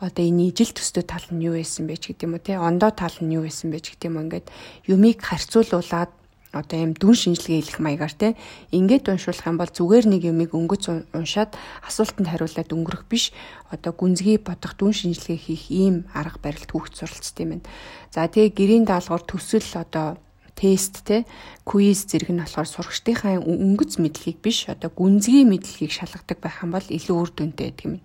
[0.00, 2.56] одоо энэ ижил төстэй тал нь юу байсан бэ гэдэг юм уу те.
[2.56, 4.46] Ондоо тал нь юу байсан бэ гэдэг юм ингээд
[4.88, 6.12] юмыг харьцуулуулаад
[6.56, 8.28] одоо юм дүн шинжилгээ хийх маягаар те
[8.72, 11.52] ингээд уншуулах юм бол зүгээр нэг юмыг өнгөц уншаад
[11.84, 13.36] асуултанд хариулаад өнгөрөх биш
[13.68, 17.68] одоо гүнзгий бодох дүн шинжилгээ хийх ийм арга барилд хүүхд суралцдаг юм байна.
[18.10, 20.16] За тэгээ гэрийн даалгавар төсөл одоо
[20.56, 21.28] тест те
[21.68, 26.88] квиз зэрэг нь болохоор сурагчдынхаа өнгөц мэдлэгийг биш одоо гүнзгий мэдлэгийг шалгадаг байх юм бол
[26.88, 28.00] илүү үр дүнтэй гэдэг юм.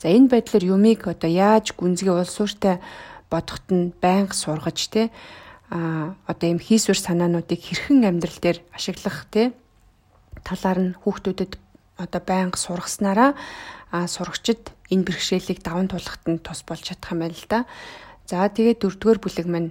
[0.00, 2.80] За энэ байдлаар юмыг одоо яаж гүнзгий улсууртай
[3.28, 5.12] бодоход нь байнга сургаж те
[5.70, 9.54] а одоо юм хийсвэр санаануудыг хэрхэн амьдрал дээр ашиглах те
[10.42, 11.52] талаар нь хүүхдүүдэд
[12.02, 13.38] одоо байнга сургаснараа
[13.90, 17.58] сурагчид энэ бэрхшээлийг даван туулахад нь тус болж чадах юм байна л да.
[18.26, 19.70] За тэгээд дөрөвдүгээр бүлэг маань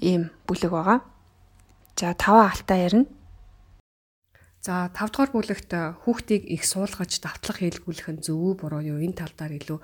[0.00, 1.00] ийм бүлэг байгаа.
[1.96, 3.08] За таван алтаа ярина.
[4.60, 5.72] За 5 дугаар бүлэгт
[6.04, 9.78] хүүхдийг их суулгаж давтлах хэлгүүлэх нь зөв буруу юу энэ тал дээр илүү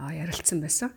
[0.00, 0.90] ярилцсан байсан.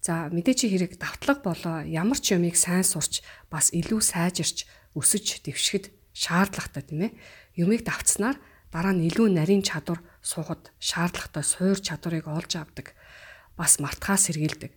[0.00, 3.20] За мэдээч хэрэг давтлага болоо ямар ч юмыг сайн сурч
[3.52, 4.64] бас илүү сайжирч
[4.96, 7.16] өсөж дэвшгэд шаардлагатай тийм ээ.
[7.60, 8.40] Юмыг давтснаар
[8.72, 12.96] дараа нь илүү нарийн чадвар суугад шаардлагатай суур чадварыг олж авдаг.
[13.60, 14.72] Бас мартахаа сэргийлдэг.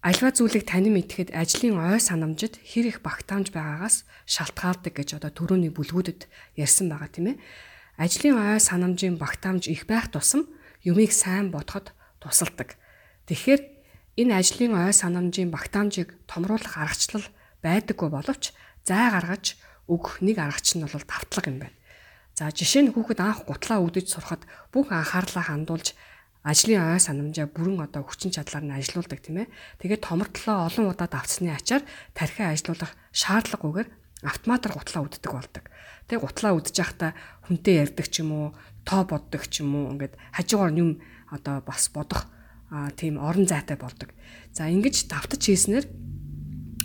[0.00, 5.68] Альва зүйлийг танин мэдхэд ажлын ой санамжид хэр их багтаамж байгаагаас шалтгаалдаг гэж одоо төрөний
[5.68, 6.24] бүлгүүдэд
[6.56, 7.40] ярьсан байгаа тийм ээ.
[8.00, 10.48] Ажлын ой санамжийн багтаамж их байх тусам
[10.80, 12.80] юмыг сайн бодоход тусалдаг.
[13.28, 13.79] Тэгэхээр
[14.18, 17.26] Энэ ажлын ой санамжийн багтаамжийг томруулах аргачлал
[17.62, 18.50] байдаггүй боловч
[18.82, 19.54] зай гаргаж
[19.86, 21.76] өгөх нэг аргач нь бол давтлага юм байна.
[22.34, 24.42] За жишээ нь хүүхэд анх гутлаа үдэж сурахад
[24.72, 25.94] бүх анхаарлаа хандуулж
[26.42, 29.52] ажлын ой санамжаа бүрэн одоо хүчин чадлаар нь ажилуулдаг тийм ээ.
[29.78, 31.84] Тэгээд томортлоо олон удаа давцсны ачаар
[32.16, 33.88] тархиа ажилуулах шаардлагагүйгээр
[34.24, 35.64] автоматар гутлаа үддэг болдог.
[36.08, 37.12] Тэгээд гутлаа үдэж явахдаа
[37.44, 38.48] хүнтэй ярьдаг ч юм уу,
[38.88, 40.90] тоо боддог ч юм уу ингээд хажуугаар юм
[41.28, 42.24] одоо бас бодох
[42.70, 44.14] а тийм орон зайтай болдог.
[44.54, 45.86] За ингэж давтаж хийснээр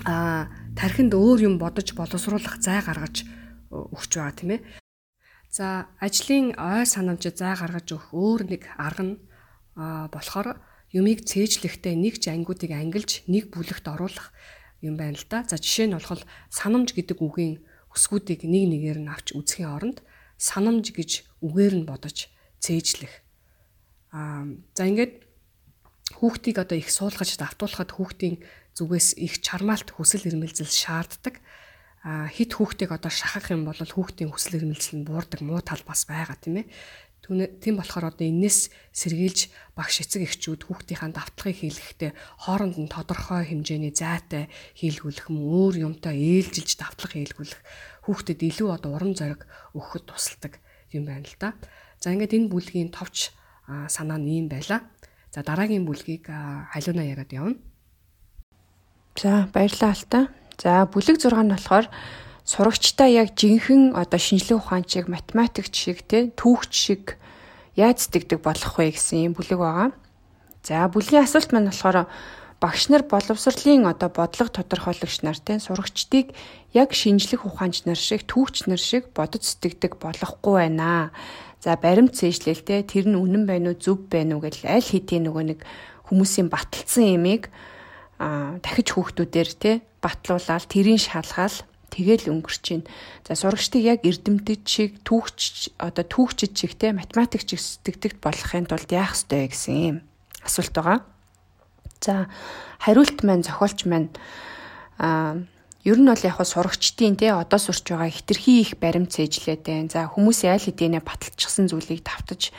[0.05, 3.23] а тархинд өөр юм бодож боловсруулах зай гаргаж
[3.69, 4.61] өгч байгаа тийм ээ.
[5.53, 9.15] За ажлын ой санамж зай гаргаж өгөх өөр нэг арга нь
[9.77, 10.59] болохоор
[10.91, 14.33] юмыг цээжлэхдээ нэг жангуудыг ангилж нэг бүлэгт оруулах
[14.81, 15.45] юм байна л да.
[15.47, 17.61] За жишээ нь болохоор санамж гэдэг үгийн
[17.93, 20.03] өсгүүдийг нэг нэгээр нь авч үзхийн оронд
[20.37, 22.27] санамж гэж үгээр нь бодож
[22.59, 23.23] цээжлэх.
[24.11, 25.24] Аа за ингээд
[26.13, 28.43] хүүхдийг одоо их суулгаж давтуулахад хүүхдийн
[28.77, 31.41] зүгээс их чармаалт хүсэл эрмэлзэл шаарддаг.
[32.05, 36.05] А хит хүүхдийг одоо шахах юм бол хүүхдийн хүсэл эрмэлзэл нь буурдаг муу тал бас
[36.05, 36.69] байгаа тийм ээ.
[37.25, 42.11] Тийм болохоор одоо энэс сэргийлж багш эцэг эхчүүд хүүхдийнхаа давтлагыг хийлгэхдээ
[42.45, 44.45] хооронд нь тодорхой хэмжээний зайтай
[44.77, 47.61] хийлгүүлэх мөн өөр юмтай ээлжилж давтлага хийлгүүлэх
[48.05, 50.61] хүүхдэд илүү одоо урам зориг өгөхөд тусалдаг
[50.93, 51.57] юм байна л да.
[51.97, 53.33] За ингээд энэ бүлгийн товч
[53.65, 54.85] санаа нь ийм байлаа.
[55.35, 57.59] За дараагийн бүлгийг халиуна яриад явна.
[59.19, 60.19] За баярлалаа Алта.
[60.55, 61.91] За бүлэг 6 нь болохоор
[62.47, 67.03] сурагчтай яг жинхэнэ одоо шинжилгээ ухаанчиг математикч шиг те түүхч шиг
[67.75, 69.91] яаж сэтгэдэг болох вэ гэсэн юм бүлэг байгаа.
[70.63, 72.07] За бүлгийн асуулт маань болохоор
[72.63, 76.31] багш нар боловсролын одоо бодлого тодорхойлогч нартай сурагчдыг
[76.71, 81.11] яг шинжлэх ухаанч нар шиг түүхч нар шиг бодож сэтгэдэг болохгүй байна.
[81.65, 85.43] За баримт цээжлэлтэй тэр нь үнэн байна уу зөв байна уу гэж аль хэдийн нөгөө
[85.49, 85.59] нэг
[86.05, 87.49] хүмүүсийн баталсан ямиг
[88.21, 91.57] а дахиж хүүхдүүдээр те батлуулаад тэрийн шалгаал
[91.89, 92.85] тэгэл өнгөрч чинь.
[93.25, 98.89] За сурагчдыг яг эрдэмтэд шиг түүхч одоо түүхчид шиг те математикч шиг сэтгэдэгт болохын тулд
[98.93, 99.97] яах ёстой гэсэн юм
[100.45, 101.01] асуулт байгаа.
[101.97, 102.29] За
[102.77, 104.13] хариулт маань зохиолч маань
[105.01, 105.41] а
[105.85, 109.93] Ер нь бол яг сурагчдын те одоо сурч байгаа хитрхи их баримт цээжлээд байна.
[109.93, 112.49] За хүмүүсийн аль хэдийнэ баталчихсан зүйлийг давтаж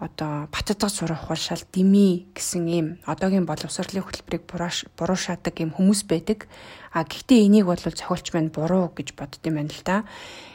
[0.00, 4.48] одоо баттдаг сурах ухаалшаал дими гэсэн ийм одоогийн боловсролын хөтөлбөрийг
[4.96, 6.48] буруушаадаг ийм хүмүүс байдаг.
[6.96, 10.08] А гэхдээ энийг бол зохиолч маань буруу гэж бодд юм байна л да.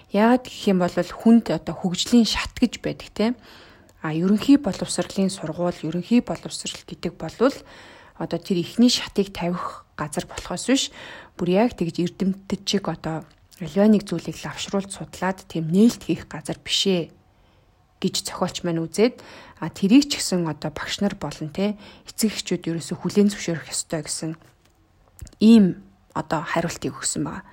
[0.10, 3.38] Яагаад гэх юм бол хүнд одоо хөгжлийн шат гэж байдаг те.
[4.02, 7.54] А ерөнхий боловсролын сургууль, ерөнхий боловсрол гэдэг бол
[8.18, 10.92] одоо тэр ихний шатыг тавих газар болохоос биш
[11.36, 13.28] бүр яг тэгж эрдэмтэд чиг одоо
[13.60, 17.12] аливаа нэг зүйлийг лавшруулж судлаад тийм нээлт хийх газар бишээ
[18.04, 19.24] гэж зохиолч маань үзээд
[19.60, 24.04] а тэрийг ч гэсэн одоо багш нар болон те эцэг эхчүүд ерөөсө хүлээн зөвшөөрөх ёстой
[24.04, 24.32] гэсэн
[25.39, 25.80] ийм
[26.12, 27.43] одоо хариултыг өгсөн байна.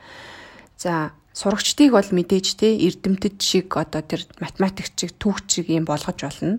[0.79, 6.18] За сурагчдыг бол мэдээж те эрдэмтэд шиг одоо тэр математикч шиг түүх шиг юм болгож
[6.18, 6.59] болно.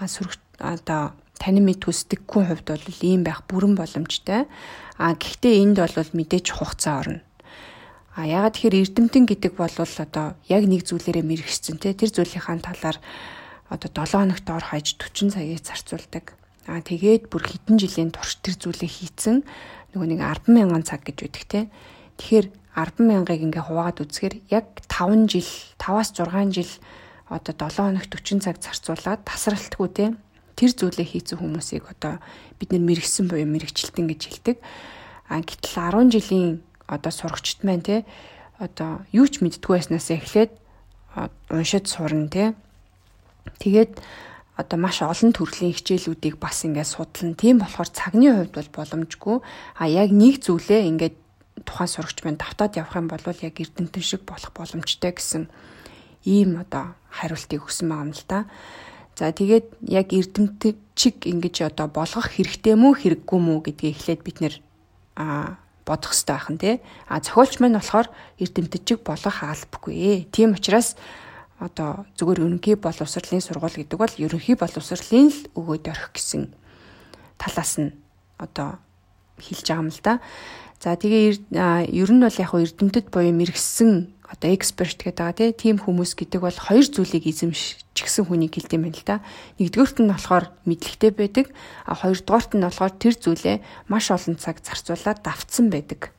[0.00, 4.44] А сурагч одоо танин мэд төсдөггүй хувьд бол ийм байх бүрэн боломжтой.
[5.00, 7.20] А гэхдээ энд бол мэдээж хугацаа орно.
[8.12, 13.00] А ягаад тэгэхээр эрдэмтэн гэдэг бол одоо яг нэг зүйлээрээ мэрэгчсэн те тэр зүйлийнхаа талаар
[13.72, 16.36] одоо 7 хоногт ор хаяж 40 цагийг зарцуулдаг.
[16.68, 19.40] А тэгээд бүр хэдэн жилийн турш тэр зүйлээ хийцэн
[19.96, 21.60] нөгөө нэг 10 мянган цаг гэж үүдэг те.
[22.20, 25.48] Тэгэхээр 10 мянгаыг ингээ хуваагаад үзэхээр яг 5 жил
[25.80, 26.72] 5-аас 6 жил
[27.32, 30.06] одоо 7 хоногт 40 цаг зарцуулаад тасралтгүй те
[30.60, 32.20] тэр зүйлээ хийцэн хүмүүсийг одоо
[32.60, 34.56] бид нэр мэрэгсэн буюу мэрэгчлэлтэн гэж хэлдэг.
[35.32, 38.04] А гэтэл 10 жилийн одоо сурагчд маань те
[38.60, 40.52] одоо юу ч мэддгүй байснаас эхлээд
[41.48, 42.52] уншиж сурна те.
[43.56, 43.96] Тэгээд
[44.60, 49.36] одоо маш олон төрлийн хичээлүүдийг бас ингээд судлан тийм болохоор цагны хувьд бол боломжгүй
[49.80, 51.16] а яг нэг зүйлээ ингээд
[51.64, 55.48] тухайн сурагч маань давтаад явах юм бол яг эрдэмтэн шиг болох боломжтой гэсэн
[56.28, 58.44] ийм одоо хариултыг өгсөн байгаа юм л да.
[59.16, 64.38] За тэгээд яг эрдэмтэд чиг ингэж одоо болгох хэрэгтэй мүү хэрэггүй мүү гэдгийг эхлээд бид
[64.40, 64.54] нэр
[65.86, 66.74] бодох хэрэгтэй байх нь тий.
[67.08, 70.28] А зохиолч маань болохоор эрдэмтэд чиг болгох албагүй.
[70.32, 70.96] Тийм учраас
[71.60, 76.42] одоо зүгээр ерөнхий боловсролын сургууль гэдэг бол ерөнхий боловсролын л өгөөд орхих гэсэн
[77.36, 77.92] талаас нь
[78.40, 78.80] одоо
[79.36, 80.20] хэлж байгаа юм л да.
[80.80, 83.90] За тэгээ ер нь бол яг эрдэмтэд буюу мэрэгсэн
[84.30, 89.26] одоо эксперт гэдэг байгаа тийм хүмүүс гэдэг бол хоёр зүйлийг эзэмшчихсэн хүнийг хэлдэм байл та.
[89.58, 91.46] Нэгдүгээрт нь болохоор мэдлэгтэй байдаг,
[91.82, 93.56] а хоёрдугаарт нь болохоор тэр зүйлээ
[93.90, 96.14] маш олон цаг зарцуулаад давтсан байдаг.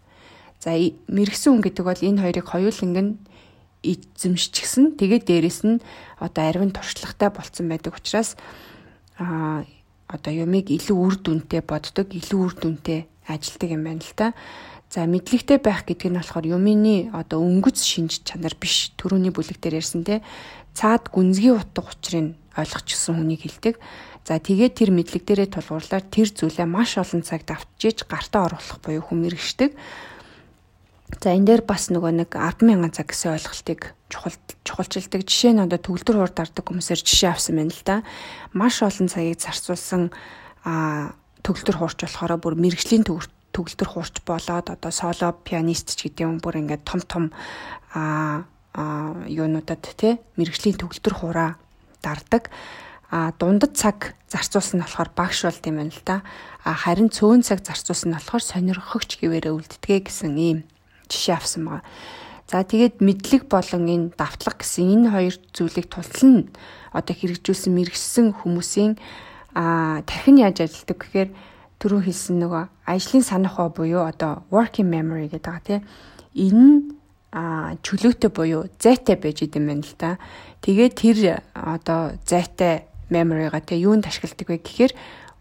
[0.60, 3.12] За мэрэгсэн хүн гэдэг бол энэ хоёрыг хоёуланг нь
[3.82, 5.00] эзэмшчихсэн.
[5.00, 5.82] Тэгээд дээрэс нь
[6.20, 8.36] одоо арвин туршлагатай болцсон байдаг учраас
[9.18, 9.64] а
[10.12, 14.36] одоо юмыг илүү үр дүнтэй боддог, илүү үр дүнтэй ажилдаг юм байна л та.
[14.92, 18.92] За мэдлэгтэй байх гэдэг нь болохоор юмны одоо өнгөц шинж чанар биш.
[19.00, 20.20] Төрөний бүлэг дээр ярьсан те
[20.76, 23.80] цаад гүнзгий утга учрыг ойлгочихсон хүнийг хэлдэг.
[24.28, 29.00] За тэгээд тэр мэдлэг дээрээ тулгуурлаар тэр зүйлээ маш олон цаг давтжиж гартаа оруулах буюу
[29.08, 29.80] хүмэрэгшдэг.
[31.24, 34.36] За энэ дээр бас нөгөө нэг 100000 цаг гэсэн ойлголтыг чухал
[34.68, 35.24] чухалчилдаг.
[35.24, 38.04] Жишээ нь одоо төгөлдөр хурд дардаг хүмүүсээр жишээ авсан байна л да.
[38.52, 40.12] Маш олон цагийг зарцуулсан
[40.68, 41.16] а
[41.48, 43.08] төгөлдөр хуурч болохоор бүр мэрэгжлийн
[43.52, 47.24] төгөлдөр хуурч болоод одоо соло пианист ч гэдэг юм бүр ингээд том том
[47.92, 48.44] а
[49.28, 51.52] юунуудад те мэрэгжлийн төгөлдөр хураа
[52.00, 52.48] дардаг
[53.12, 56.24] а дундад цаг зарцуулсан нь болохоор багш болт юм байна л да.
[56.64, 60.60] А харин цөөн цаг зарцуулсан нь болохоор сонирхогч гэвээрээ үлддэгэ гэсэн ийм
[61.12, 61.84] жишээ авсан байгаа.
[62.48, 66.48] За тэгээд мэдлэг болон энэ давтлага гэсэн энэ хоёр зүйлийг тултал нь
[66.96, 68.96] одоо хэрэгжүүлсэн мэрэгсэн хүмүүсийн
[69.56, 71.30] а тархин яаж ажилтдаг гэхээр
[71.82, 75.82] түрүү хэлсэн нөгөө ажлын санах уу буюу одоо working memory гэдэг байгаа тийм
[76.38, 76.78] энэ нь
[77.32, 80.20] а чөлөөтэй буюу зайтай байж идэм байна л да.
[80.62, 81.18] Тэгээд тэр
[81.56, 84.94] одоо зайтай memory-га те юунд ашигладаг вэ гэхээр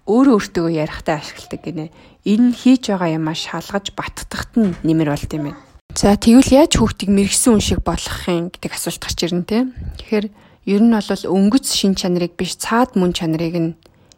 [0.06, 1.90] өөрөө өөртөө ярихтаа ашигладаг гинэ.
[2.24, 5.60] Энэ хийж байгаа юмаа шалгаж баттахт нь нэмэр болд юм байна.
[5.98, 9.58] За тэгвэл яаж хүүхдийг мэрэгсэн хүн шиг болгох юм гэдэг асуулт гарч ирнэ те.
[9.98, 10.26] Тэгэхээр
[10.70, 13.70] ер нь бол өнгөц шин чанарыг биш цаад мөн чанарыг нь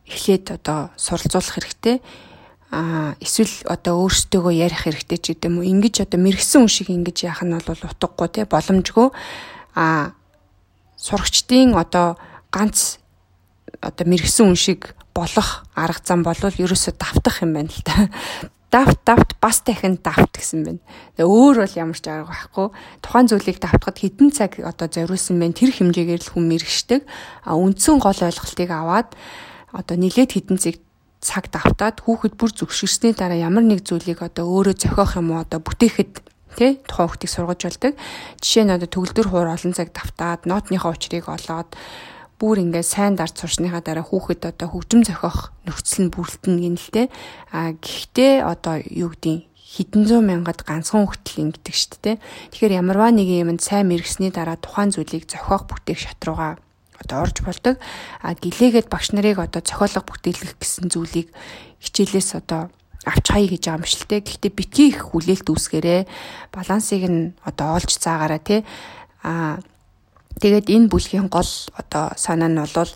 [0.06, 1.96] эхлээд одоо суралцуулах хэрэгтэй
[2.72, 7.28] а эсвэл одоо өөрсдөө ярих хэрэгтэй ч гэдэм үү ингэж одоо мэрэгсэн хүн шиг ингэж
[7.28, 9.12] яах нь бол утгагүй те боломжгүй
[9.76, 10.16] а
[10.96, 12.16] сурагчдын одоо
[12.48, 12.96] ганц
[13.84, 18.08] одоо мэрэгсэн хүн шиг болох арга зам бол ерөөсөө давтах юм байна л та
[18.72, 20.80] давт давт бас дахин давт гэсэн байна.
[21.20, 22.66] Тэгээ өөр бол ямар ч арга байхгүй.
[23.04, 25.52] Тухайн зүйлийг давтахад хэдэн цаг одоо зориулсан байна.
[25.52, 27.04] Тэр хэмжээгээр л хүн мэрэгшдэг.
[27.44, 29.12] А үндсэн гол ойлголтыг аваад
[29.72, 30.76] одоо нилээд хідэн цэг
[31.22, 35.62] цаг давтаад хүүхэд бүр зөвшөөрсний дараа ямар нэг зүйлийг одоо өөрөө зохиох юм уу одоо
[35.62, 36.12] бүтээхэд
[36.58, 37.94] тий тухайн хүүхдийг сургаж болдог.
[38.42, 41.70] Жишээ нь одоо төгөлдөр хуур олон цаг давтаад ноотныхоо учрыг олоод
[42.42, 47.06] бүр ингээд сайн дард сурсныхаа дараа хүүхэд одоо хөгжим зохиох нөхцөл нь бүрэлдэн гинэлтэй.
[47.54, 52.16] А гэхдээ одоо юу гэдгийг хэдэн зуун мянгад ганцхан хүүхдэл ингэдэг шүү дээ.
[52.50, 56.60] Тэгэхээр ямарваа нэгэн юмд сайн мэрэгсний дараа тухайн зүйлийг зохиох бүтээх шат руугаа
[57.02, 57.76] одоо орж болдог.
[58.22, 61.28] А гэлээгээд багш нарыг одоо цохиолго бүтээлгэх гэсэн зүйлийг
[61.82, 62.70] хичээлээс одоо
[63.02, 64.20] авч хаяа гэж байгаа юм шилтэй.
[64.22, 66.00] Гэхдээ битгий их хүлээлт үүсгээрээ
[66.54, 68.62] балансыг нь одоо олж цаагаараа тий
[69.22, 69.62] Аа
[70.42, 71.46] тэгээд энэ бүлгийн гол
[71.78, 72.92] одоо санаа нь бол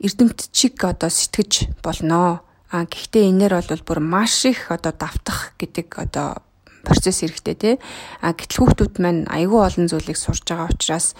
[0.00, 2.40] эрдэмт чиг одоо сэтгэж болноо.
[2.72, 6.40] А гэхдээ энээр бол бүр маш их одоо давтах гэдэг одоо
[6.80, 7.74] процесс хэрэгтэй тий.
[8.24, 11.12] А гэтэл хүүхдүүд маань айгүй олон зүйлийг сурж байгаа учраас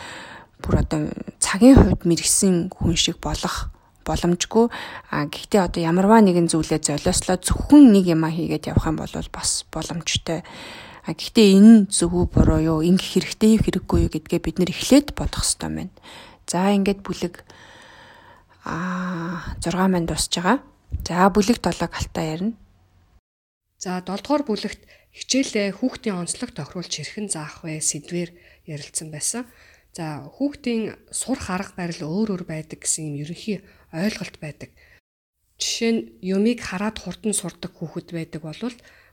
[0.63, 3.71] бүр одоо цагийн хувьд мэрэгсэн хүн шиг болох
[4.07, 4.71] боломжгүй.
[5.11, 9.67] А гэхдээ одоо ямарваа нэгэн зүйлээ золиослоо зөвхөн нэг юм хийгээд явах юм бол бас
[9.75, 10.47] боломжтой.
[11.07, 14.71] А гэхдээ энэ зөв үү буруу юу, ингэх хэрэгтэй юу, хэрэггүй юу гэдгээ бид нэр
[14.75, 15.95] эхлээд бодох хэрэгтэй байна.
[16.47, 17.47] За ингээд бүлэг
[18.67, 20.59] аа 6 манд дуусж байгаа.
[21.07, 22.55] За бүлэг 7-ыг алтаа ярина.
[23.79, 24.83] За 7 дугаар бүлэгт
[25.15, 28.31] хичээлээ хүүхдийн онцлог тохируулж хэрхэн заах вэ сэдвээр
[28.67, 29.47] ярилцсан байсан.
[29.97, 33.65] За хүүхдийн сурах арга барил өөр өөр байдаг гэсэн юм ерөнхий
[33.97, 34.71] ойлголт байдаг.
[35.57, 38.61] Жишээ нь юмыг хараад хурдан сурдаг хүүхэд байдаг бол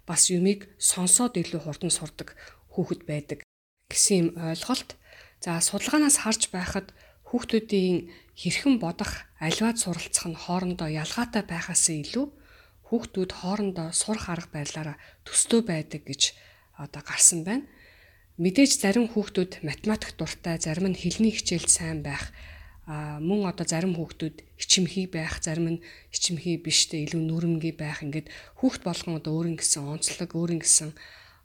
[0.03, 2.35] бас юмыг сонсоод илүү хурдан сурдаг
[2.75, 3.39] хүүхэд байдаг
[3.87, 4.99] гэсэн юм ойлголт.
[5.39, 6.91] За судалгаанаас харж байхад
[7.31, 12.27] хүүхдүүдийн хэрхэн бодох, аливаад суралцах нь хоорондоо ялгаатай байхаас илүү
[12.91, 16.35] хүүхдүүд хоорондоо сурах арга барилаараа төстөө байдаг гэж
[16.75, 17.71] одоо гарсан байна.
[18.33, 22.33] Мэдээж зарим хүүхдүүд математик дуртай, зарим нь хэлний хичээлд сайн байх,
[22.89, 28.81] мөн одоо зарим хүүхдүүд хичмхий байх, зарим нь хичмхий биштэй илүү нүрэмгий байх ингээд хүүхд
[28.81, 30.97] болгон одоо өөрийн гэсэн онцлог, өөрийн гэсэн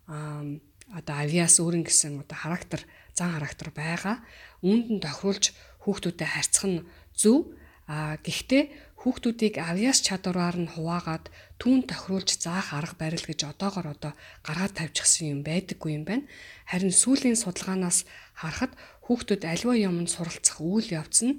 [0.08, 2.80] одоо авиас өөрийн гэсэн одоо характер,
[3.12, 4.24] зан характер байгаа.
[4.64, 5.52] Үүнд нь тохируулж
[5.84, 7.52] хүүхдүүдэд харьцах нь зөв.
[7.84, 11.30] А гэхдээ хүүхдүүдийг авьяас чадвараар нь хуваагаад
[11.62, 16.26] түүн тохируулж заах арга барил гэж одоогор одоо гаргаад тавьчихсан юм байдаггүй юм байна.
[16.66, 18.74] Харин сүүлийн судалгаанаас харахад
[19.06, 21.38] хүүхдүүд аливаа юмд суралцах үйл явц нь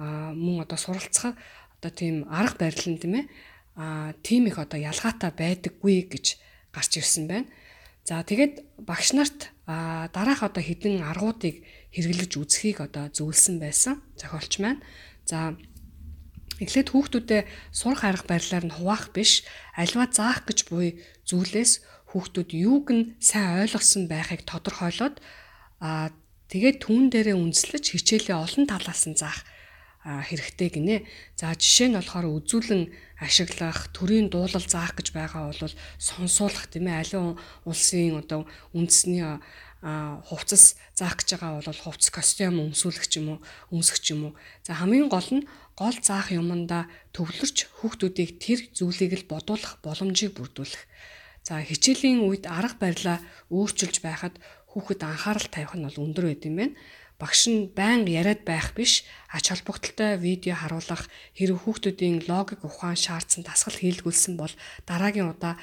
[0.00, 1.36] мөн одоо суралцах
[1.76, 3.26] одоо тийм арга барил нь тийм ээ
[4.24, 6.40] тийм их одоо ялгаатай байдаггүй гэж
[6.72, 7.52] гарч ирсэн байна.
[8.04, 14.80] За тэгээд багш нарт дараах одоо хідэн аргуудыг хэрэглэж үзхийг одоо зөвлөсөн байсан зохиолч маань.
[15.24, 15.56] За
[16.62, 19.42] эхлээд хүүхдүүдэд сурах арга барилаар нь хуваах биш,
[19.74, 21.72] альва заах гэж буй зүйлээс
[22.14, 25.18] хүүхдүүд юуг нь сайн ойлгосон байхыг тодорхойлоод
[25.82, 26.14] аа
[26.52, 29.42] тэгээд түүн дээрээ үндэслэж хичээлээ олон талаас нь заах
[30.04, 30.96] хэрэгтэй гинэ.
[31.32, 32.92] За жишээ нь болохоор үзүүлэн
[33.24, 38.44] ашиглах, төрийн дуулал заах гэж байгаа бол сонсуулах тийм ээ аливаа улсын одоо
[38.76, 39.24] үндэсний
[40.28, 43.38] хувцас заах гэж байгаа бол хувцас костюм өмсүүлэх юм уу,
[43.72, 44.32] өмсөх юм уу.
[44.60, 50.82] За хамгийн гол нь гол заах юмдаа төвлөрч хүүхдүүдийг тэр зүйлийг л бодуулах боломжийг бүрдүүлэх.
[51.44, 53.18] За хичээлийн үед арга барилаа
[53.50, 54.38] өөрчилж байхад
[54.70, 56.74] хүүхэд анхаарал тавих нь бол өндөр байд юм байна.
[57.20, 61.06] Багш нь байнга яриад байх биш, ач холбогдолтой видео харуулах,
[61.38, 64.50] хэрэг хүүхдүүдийн логик ухаан шаардсан дасгал хийлгүүлсэн бол
[64.88, 65.54] дараагийн удаа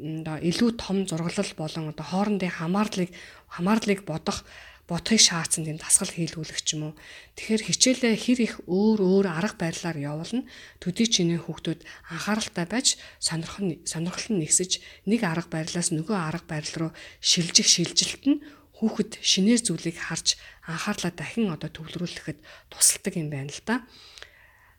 [0.00, 3.10] илүү том зураглал болон одоо хоорондын хамаарлыг
[3.52, 4.42] хамаарлыг бодох
[4.84, 6.94] бодохыг шаардсан тийм дасгал хийлгүүлэх ч юм уу.
[7.40, 10.44] Тэгэхээр хичээлээ хэр их өөр өөр арга барилаар явуулна.
[10.76, 11.80] Төдий чиний хүүхдүүд
[12.12, 16.92] анхааралтай байж сонирхол сонирхол нь нэгсэж нэг арга барилаас нөгөө арга барил руу
[17.24, 18.44] шилжих шилжилт нь
[18.76, 20.36] хүүхэд шинээр зүйлийг харж
[20.68, 23.80] анхаарлаа дахин одоо төвлөрүүлэхэд тусалдаг юм байна л да.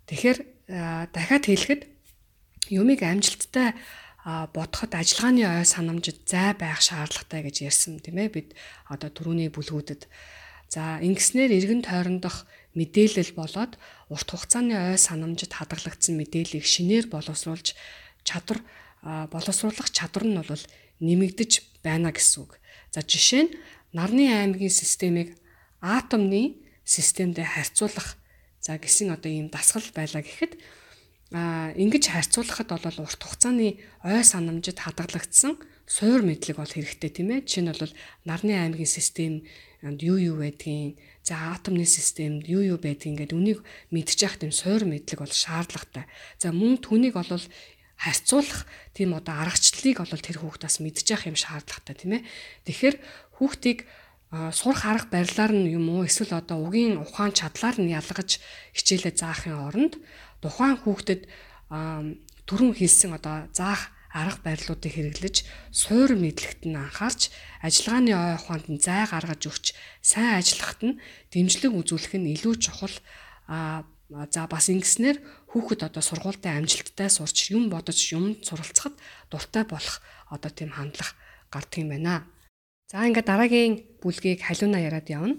[0.06, 0.38] Тэгэхээр
[1.10, 1.82] дахиад хэлэхэд
[2.70, 3.74] юмыг амжилттай
[4.26, 8.34] бодоход ажиллагааны ой санамжид зай байх шаардлагатай гэж ярьсан тийм ээ.
[8.34, 8.50] Бид
[8.90, 10.10] одоо түрүүний бүлгүүдэд.
[10.74, 13.78] За ингэснээр эргэн тойрондох мэдээлэл болоод
[14.10, 17.78] урт хугацааны ой санамжид хадгалагдсан мэдээллийг шинээр боловсруулж
[18.26, 18.66] чадвар
[19.06, 20.64] боловсруулах чадвар нь бол
[21.06, 22.58] нэмэгдэж байна гэсэн үг.
[22.90, 23.56] За жишээ нь
[23.94, 25.38] нарны аймгийн системийг
[25.86, 28.18] атомны системтэй харьцуулах.
[28.58, 30.58] За гэсэн одоо ийм дасгал байлаа гэхэд
[31.34, 37.46] а ингэж харьцуулахад бол урт хугацааны ой санамжид хадгалагдсан суур мэдлэг бол хэрэгтэй тийм ээ.
[37.46, 37.94] Жишээ нь бол
[38.26, 39.46] нарны аймгийн системд
[40.02, 43.60] юу юу байдгийг, за атомны системд юу юу байдгийг ингээд үнийг
[43.94, 46.10] мэдчих тийм суур мэдлэг бол шаардлагатай.
[46.42, 47.30] За мөн түүнийг бол
[47.98, 48.66] харьцуулах
[48.98, 52.24] тийм одоо аргачлалыг бол тэр хүүхдээс мэдчих юм шаардлагатай тийм ээ.
[52.66, 52.96] Тэгэхээр
[53.38, 53.86] хүүхдийг
[54.52, 58.42] сурах арга барилаар нь юм уу эсвэл одоо угийн ухаан чадлаар нь ялгаж
[58.76, 59.94] хичээлээ заахын оронд
[60.42, 61.22] тухайн хүүхдэд
[62.48, 65.36] түрүүн хийсэн одоо заах арга барилуудыг хэрэглэж
[65.72, 67.32] суур мэдлэгт нь анхаарч
[67.66, 69.66] ажиллагааны ой ухаанд нь зай гаргаж өгч
[70.00, 71.00] сайн ажиллахад нь
[71.32, 72.96] дэмжлэг үзүүлэх нь илүү чухал
[74.36, 75.18] за бас ингэснээр
[75.52, 78.96] хүүхэд одоо сургуультай амжилттай сурч юм бодож юм суралцахад
[79.32, 80.00] дуртай болох
[80.32, 81.18] одоо тийм хандлага
[81.52, 82.24] гардаг юм байна.
[82.96, 85.36] За ингээд дараагийн бүлгийг халиуна яриад явна.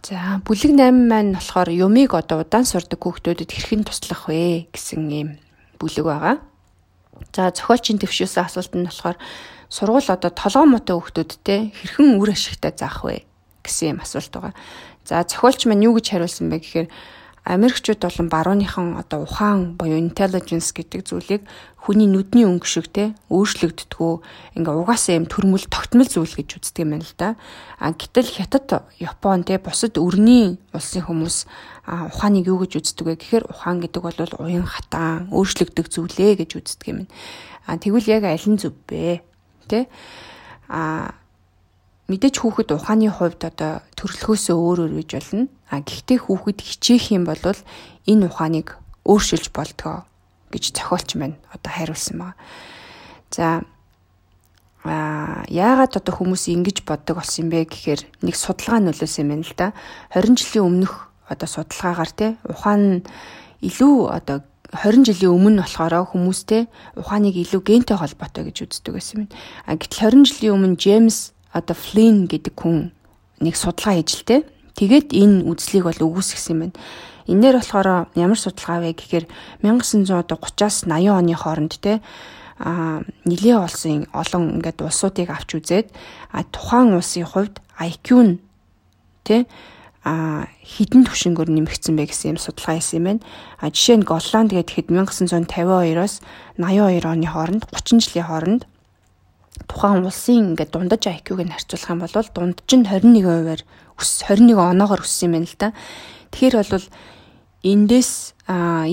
[0.00, 5.36] За бүлэг 8 маань болохоор юмыг одоо удаан сурдаг хүүхдүүдэд хэрхэн туслах вэ гэсэн юм
[5.76, 6.40] бүлэг байгаа.
[7.36, 9.20] За зохиолчийн төвшөөсөн асуулт нь болохоор
[9.68, 13.28] сургууль одоо толгоо мотой хүүхдүүдтэй хэрхэн үр ашигтай заах вэ
[13.60, 14.56] гэсэн юм асуулт байгаа.
[15.04, 16.88] За зохиолч маань юу гэж хариулсан бэ гэхээр
[17.46, 21.42] Америкчууд болон барууныхан одоо ухаан буюу intelligence гэдэг зүйлийг
[21.78, 24.12] хүний нүдний өнгө шиг те өөрчлөгддгүү
[24.58, 27.38] ингээ угаасаа юм төрмөл тогтмол зүйл гэж үздэг юм байна л да.
[27.78, 31.46] А гэтэл хятад Япон те бусад өрний улсын хүмүүс
[31.86, 36.86] ухааныг юу гэж үздэг вэ гэхээр ухаан гэдэг бол уян хатаан өөрчлөгдөх зүйлээ гэж үздэг
[36.90, 36.98] юм.
[37.70, 39.22] А тэгвэл яг аль нь зөв бэ?
[39.70, 39.86] Тэ?
[40.66, 41.14] А
[42.06, 45.44] мэдээж хүүхэд ухааны хувьд одоо төрөлхөөсөө өөр өөр гэж болно.
[45.70, 47.42] А гэхдээ хүүхэд хичээх юм бол
[48.06, 50.06] энэ ухааныг өөрчилж болтгоо
[50.54, 52.38] гэж зохиолч маань одоо хариулсан байна.
[53.34, 53.66] За
[54.86, 59.46] а яагаад одоо хүмүүс ингэж боддог болсон юм бэ гэхээр нэг судалгаа нөлөөсөн юм байна
[59.46, 59.74] л да.
[60.14, 63.02] 20 жилийн өмнөх одоо судалгаагаар те ухаан
[63.66, 69.30] илүү одоо 20 жилийн өмнө болохоор хүмүүстэй ухааныг илүү гентэй холбоотой гэж үздэг байсан юм.
[69.66, 72.92] А гэтэл 20 жилийн өмнө Джеймс одоо Флин гэдэг хүн
[73.40, 74.36] нэг судалгаа хийж л те.
[74.76, 76.76] Тэгээд энэ үзлийг бол өгөөсгсөн байна.
[77.26, 79.26] Энээр болохоор ямар судалгаа вэ гэхээр
[79.64, 82.04] 1930-аас 80 оны хооронд те
[82.58, 85.92] а нилээ олсон олон ингээд улсуудыг авч үзээд
[86.32, 88.34] а тухайн улсын хувьд IQ нь
[89.26, 89.44] тэ
[90.06, 93.22] а хідэн түвшингөөр нэмэгдсэн бэ гэсэн юм судалгаа хийсэн юм байна.
[93.58, 96.14] А жишээ нь Голланд гэхэд 1952-оос
[96.56, 98.62] 82 оны хооронд 30 жилийн хооронд
[99.66, 103.62] тухайн улсын ингээд дундаж IQ-г нь харьцуулах юм бол дундаж нь 21%-аар
[103.98, 105.68] өс 21 оноогоор өссөн юм байна л да.
[106.30, 106.86] Тэгэхээр бол
[107.66, 108.12] эндээс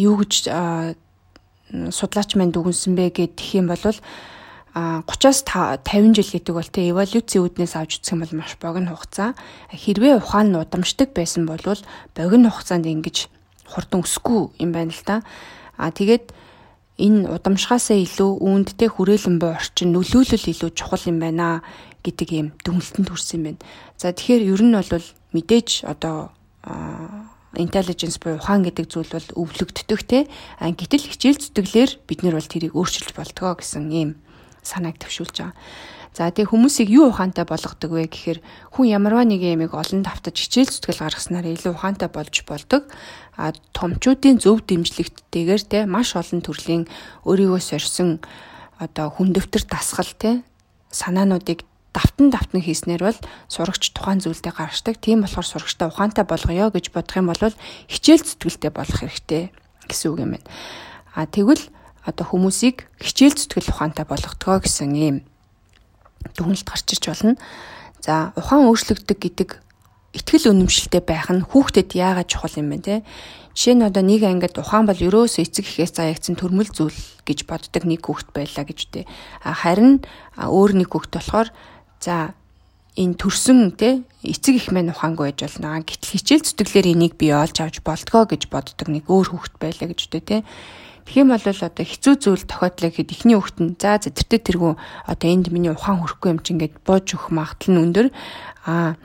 [0.02, 0.34] юу гэж
[1.94, 3.82] судлаач маань дүгнсэн бэ гэх юм бол
[4.74, 5.46] 30-аас
[5.86, 9.38] 50 жил гэдэг бол тэ эволюцийн үүднээс авч үзэх юм бол маш богино хугацаа.
[9.70, 11.62] Хэрвээ ухаан нь удамшдаг байсан бол
[12.18, 13.30] богино хугацаанд ингэж
[13.70, 15.22] хурдан өсөхгүй юм байна л да.
[15.78, 16.34] А тэгээд
[17.04, 21.60] энэ удамшгаасаа илүү үүндтэй хүрээлэн буй орчин нөлөөлөл илүү чухал юм байна
[22.00, 23.62] гэдэг юм дүнэлтэнд хүрсэн юм байна.
[24.00, 26.32] За тэгэхээр ер нь бол мэдээж одоо
[27.60, 30.20] intelligence буюу ухаан гэдэг зүйл бол өвлөгддөг те.
[30.64, 34.10] Гэтэл хичээл зүтгэлээр бид нар бол тэрийг өөрчилж болтгоо гэсэн ийм
[34.64, 35.56] санааг төвшүүлж байгаа.
[36.14, 38.40] За тэгээ хүмүүсийг юу ухаантай болгодог вэ гэхээр
[38.78, 42.86] хүн ямарваа нэг ямиг олон давтаж хичээл зүтгэл гаргаснаар илүү ухаантай болж болдог.
[43.74, 46.86] Томчуудын зөв дэмжлэгттэйгээр те маш олон төрлийн
[47.26, 48.22] өөрийгөө сорьсон
[48.78, 50.46] одоо хүндөвтөр дасгал те
[50.94, 53.20] санаануудыг давтан давтан хийснээр бол
[53.50, 54.98] сурагч тухайн зүйлдээ гарчдаг.
[55.02, 57.54] Тийм болохоор сурагчтай ухаантай болгоё гэж бодох юм бол
[57.90, 59.54] хичээл зүтгэлтэй болох хэрэгтэй
[59.90, 60.50] гэсэн үг юм байна.
[61.14, 61.62] А тэгвэл
[62.06, 65.18] одоо хүмүүсийг хичээл зүтгэл ухаантай болгодог гэсэн ийм
[66.34, 67.38] дүгнэлт гарч иж болно.
[68.02, 69.50] За ухаан өөрчлөгдөг гэдэг
[70.14, 72.96] ихтгэл үнэмшилтэй байх нь хүүхдэд яагаад чухал юм бэ те?
[73.58, 76.94] Жишээ нь одоо нэг ангид ухаан бол ерөөсөө эцэг ихээс заягдсан төрмөл зүйл
[77.26, 79.06] гэж боддог нэг хүүхэд байлаа гэж үү.
[79.42, 80.06] Харин
[80.38, 81.50] өөр нэг хүүхэд болохоор
[82.02, 82.34] за
[82.98, 85.82] энэ төрсөн те эцэг их мань ухаангүй байж болно.
[85.82, 90.02] Гэтэл хичээл зүтгэлээр энийг бий олж авч болтгоо гэж боддог нэг өөр хүүхэд байлаа гэж.
[90.14, 90.46] Тэгэх
[91.18, 94.74] юм бол одоо хэцүү зүйл тохиодлоо гэхэд эхний хүүхэд нь за зэтэртэй тэргүү
[95.10, 98.08] одоо энд миний ухаан хөрөхгүй юм чинь гэд бууж өгөх магадлал нь өндөр.
[98.70, 98.96] Аа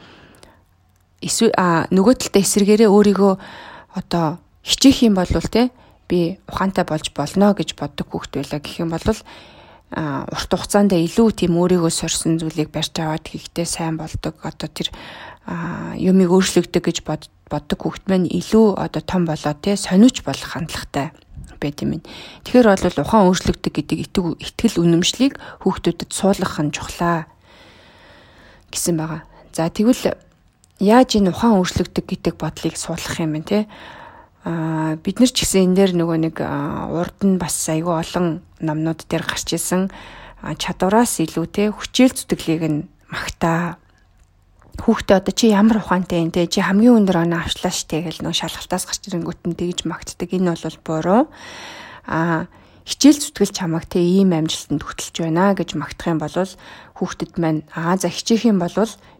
[1.23, 1.55] эсвэл
[1.91, 3.35] нөгөө талдаа эсэргээрээ өөрийгөө
[3.99, 5.71] одоо хичээх юм бол те
[6.09, 9.03] би ухаантай болж болно гэж боддог хүүхэд байлаа гэх юм бол
[9.97, 14.37] урт хугацаанд илүү тийм өөрийгөө сорьсон зүйлийг барьж аваад хийхдээ сайн болдог.
[14.45, 14.93] Одоо тэр
[15.97, 16.99] юмыг өөрчлөгдөг гэж
[17.49, 21.17] боддог хүүхэд маань илүү одоо том болоо те сониуч болох хандлагатай
[21.57, 22.05] байд юм.
[22.45, 23.99] Тэгэхээр бол ухаан өөрчлөгдөг гэдэг
[24.45, 27.25] итгэл үнэмшлийг хүүхдүүдэд суулгах нь чухлаа
[28.69, 29.25] гэсэн байгаа.
[29.57, 30.28] За тэгвэл
[30.79, 33.59] яаж энэ ухаан өөрчлөгдөг гэдэг бодлыг суулгах юм бэ те?
[34.47, 39.03] Аа бид нар ч гэсэн энэ дээр нөгөө нэг урд нь бас айгүй олон номнууд
[39.11, 39.91] дээр гарч исэн
[40.39, 43.83] чадвараас илүү те хүчээр зүтгэлийг нь магтаа.
[44.79, 46.47] Хүүхдээ одоо чи ямар ухаантай юм те?
[46.47, 50.31] Чи хамгийн өндөр оноо авчлаа штэ гэл нөө шалгалтаас гарч ирэнгүүт нь тэгж магтдаг.
[50.31, 51.23] Энэ бол буруу.
[52.07, 52.47] А
[52.87, 56.33] хичээл зүтгэл чамаг те ийм амжилтанд хөтлөж байна гэж магтах юм бол
[56.99, 58.75] хүүхдэд маань аа за хичээх юм бол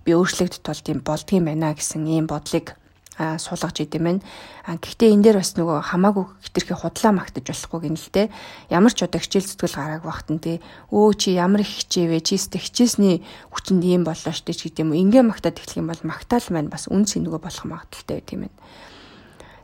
[0.05, 2.75] би өөрчлөгдөж тулд юм болдгийм байна гэсэн ийм бодлыг
[3.19, 4.23] суулгаж идэм байна.
[4.67, 8.31] Гэхдээ энэ дээр бас нөгөө хамаагүй хитрхи худлаа магтаж болохгүй гин л те.
[8.71, 10.63] Ямар ч одоо хичээл зүтгэл гарааг багтан те.
[10.95, 12.23] Өө чи ямар их хичээвэ?
[12.23, 15.03] Чи өстө хичээсний хүчинд ийм боллоо штэ ч гэдэм үү.
[15.03, 18.55] Ингээ магтаад эхлэх юм бол магтаал маань бас үн сэнэгүй болох магадaltaй тийм ээ.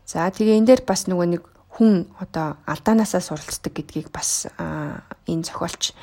[0.03, 1.43] За тэгээ энэ дээр бас нөгөө нэг
[1.79, 4.51] хүн одоо алдаанаасаа суралцдаг гэдгийг бас
[5.31, 5.95] энэ зохиолч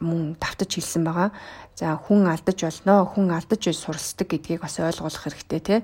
[0.00, 1.30] мөн давтаж хэлсэн байгаа.
[1.74, 5.80] За хүн алдаж болно, хүн алдаж суралцдаг гэдгийг бас ойлгох хэрэгтэй тий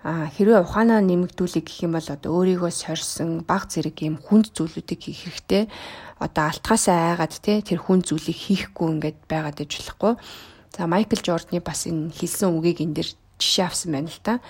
[0.00, 5.00] а хэрвээ ухаанаа нэмэгдүүлэх гэх юм бол одоо өөрийгөө сорьсон баг зэрэг юм хүнд зүйлүүдийг
[5.04, 5.68] хийх хэрэгтэй.
[6.16, 10.12] Одоо алтгаасаа айгаад те тэр хүнд зүйлийг хийхгүй ингээд байгаад иж болохгүй.
[10.72, 14.40] За Майкл Жордны бас энэ хэлсэн үгийг энэ дэр жишээ авсан байна л та.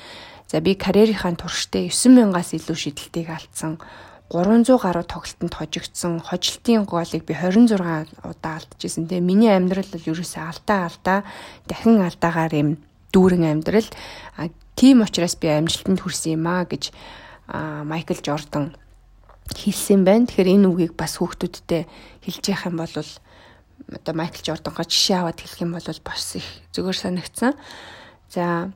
[0.46, 3.82] За би карьерийнхаа туршдаа 9000-аас илүү шидэлтийг алдсан.
[4.30, 6.22] 300 гаруй тоглолтод хожигдсон.
[6.22, 7.74] Хожилтын голыг би 26
[8.22, 9.10] удаа алдчихсан.
[9.10, 11.18] Тэгээ миний амьдрал бол ерөөсөө алдаа алдаа
[11.66, 12.70] дахин алдаагаар юм
[13.10, 13.90] дүүрэн амьдрал.
[14.78, 16.94] Тийм учраас би амжилтанд хүрсэн юм аа гэж
[17.50, 18.78] Майкл Жордан
[19.50, 20.30] хэлсэн байна.
[20.30, 21.90] Тэгэхээр энэ үгийг бас хүүхдүүдтэй
[22.22, 26.98] хэлж яах юм бол одоо Майкл Жордангоо жишээ аваад хэлэх юм бол бас их зүгээр
[27.02, 27.58] санагдсан.
[28.30, 28.70] За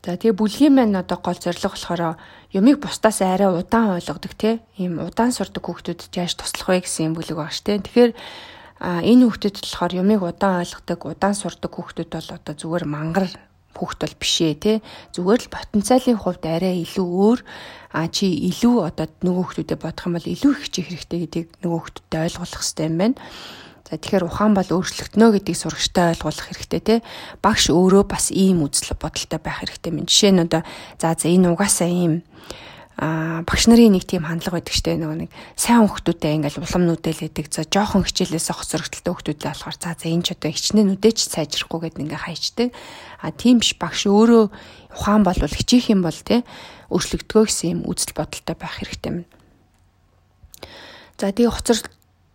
[0.00, 2.16] За тэгээ бүлгийн маань одоо гол зорилго болохоор
[2.56, 7.14] юмыг бусдаас арай удаан ойлгодог те ийм удаан сурдаг хүүхдүүд яаж туслах вэ гэсэн юм
[7.20, 7.76] бүлэг баг ш те.
[7.76, 8.16] Тэгэхээр
[8.80, 13.28] энэ хүүхдүүд болохоор юмыг удаан ойлгодог, удаан сурдаг хүүхдүүд бол одоо зүгээр мангар
[13.76, 14.72] хүүхд бол бишээ те.
[15.12, 17.40] Зүгээр л потенциалын хувьд арай илүү өөр
[17.92, 21.76] а чи илүү одоо нөгөө хүүхдүүдэд бодох юм бол илүү их чих хэрэгтэй гэдгийг нөгөө
[21.76, 23.16] хүүхдүүдэд ойлгуулах хэрэгтэй юм байна.
[23.90, 26.94] За тэгэхээр ухаан бол өөрчлөгднө гэдгийг сурагчтай ойлгуулах хэрэгтэй те.
[27.42, 30.06] Багш өөрөө бас ийм үзэл бодолтой байх хэрэгтэй юм.
[30.06, 30.62] Жишээ нь одоо
[31.02, 32.22] за за энэ угаасаа ийм
[33.00, 37.48] а багш нарын нэг тийм хандлага байдаг штэ нөгөө нэг сайн хүүхдүүдтэй ингээл улам нүдэлээдэг
[37.48, 41.80] за жоохон хичээлээс хоцрогдолтой хүүхдүүд л болохоор за за энэ ч одоо хичнээн нүдэж сайжрахгүй
[41.80, 42.68] гэдэг ингээ хайчдаг
[43.24, 44.44] а тийм биш багш өөрөө
[45.00, 46.44] ухаан бол хичээх юм бол те
[46.92, 49.18] өөрчлөгдгөө гэсэн юм үзэл бодолтой байх хэрэгтэй юм.
[51.16, 51.48] За тэгээ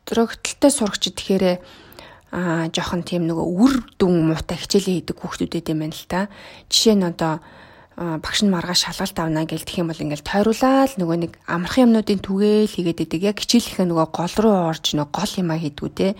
[0.05, 1.57] хоцрогдолтой сурагчид тэгэхээр
[2.35, 6.29] а жоохон тийм нөгөө үр дүн муутай хичээлээ хийдэг хүүхдүүдэд юм байна л та.
[6.69, 7.41] Жишээ нь одоо
[7.95, 12.21] багш нь маргааш шалгалт авна гэж тэгэх юм бол ингээл тойруулаад нөгөө нэг амархан юмнуудын
[12.21, 13.21] түгээл хийгээд идэг.
[13.33, 16.13] Яг хичээлийнхээ нөгөө гол руу орж нөгөө гол юмаа хийдгүү те.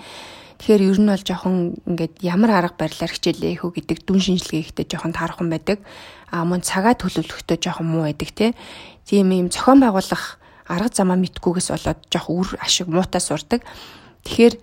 [0.55, 4.85] Тэгэхээр ер нь бол жоохон ингээд ямар арга барилаар хичээлээ үү гэдэг дүн шинжилгээ ихтэй
[4.87, 5.83] жоохон таархан байдаг.
[6.31, 8.55] А мөн цагаа төлөвлөхдөө жоохон муу байдаг те.
[9.03, 13.61] Тийм юм зохион байгуулах арга замаа мэдгүйгээс болоод жоох үр ашиг муутай сурдаг.
[14.25, 14.55] Тэгэхээр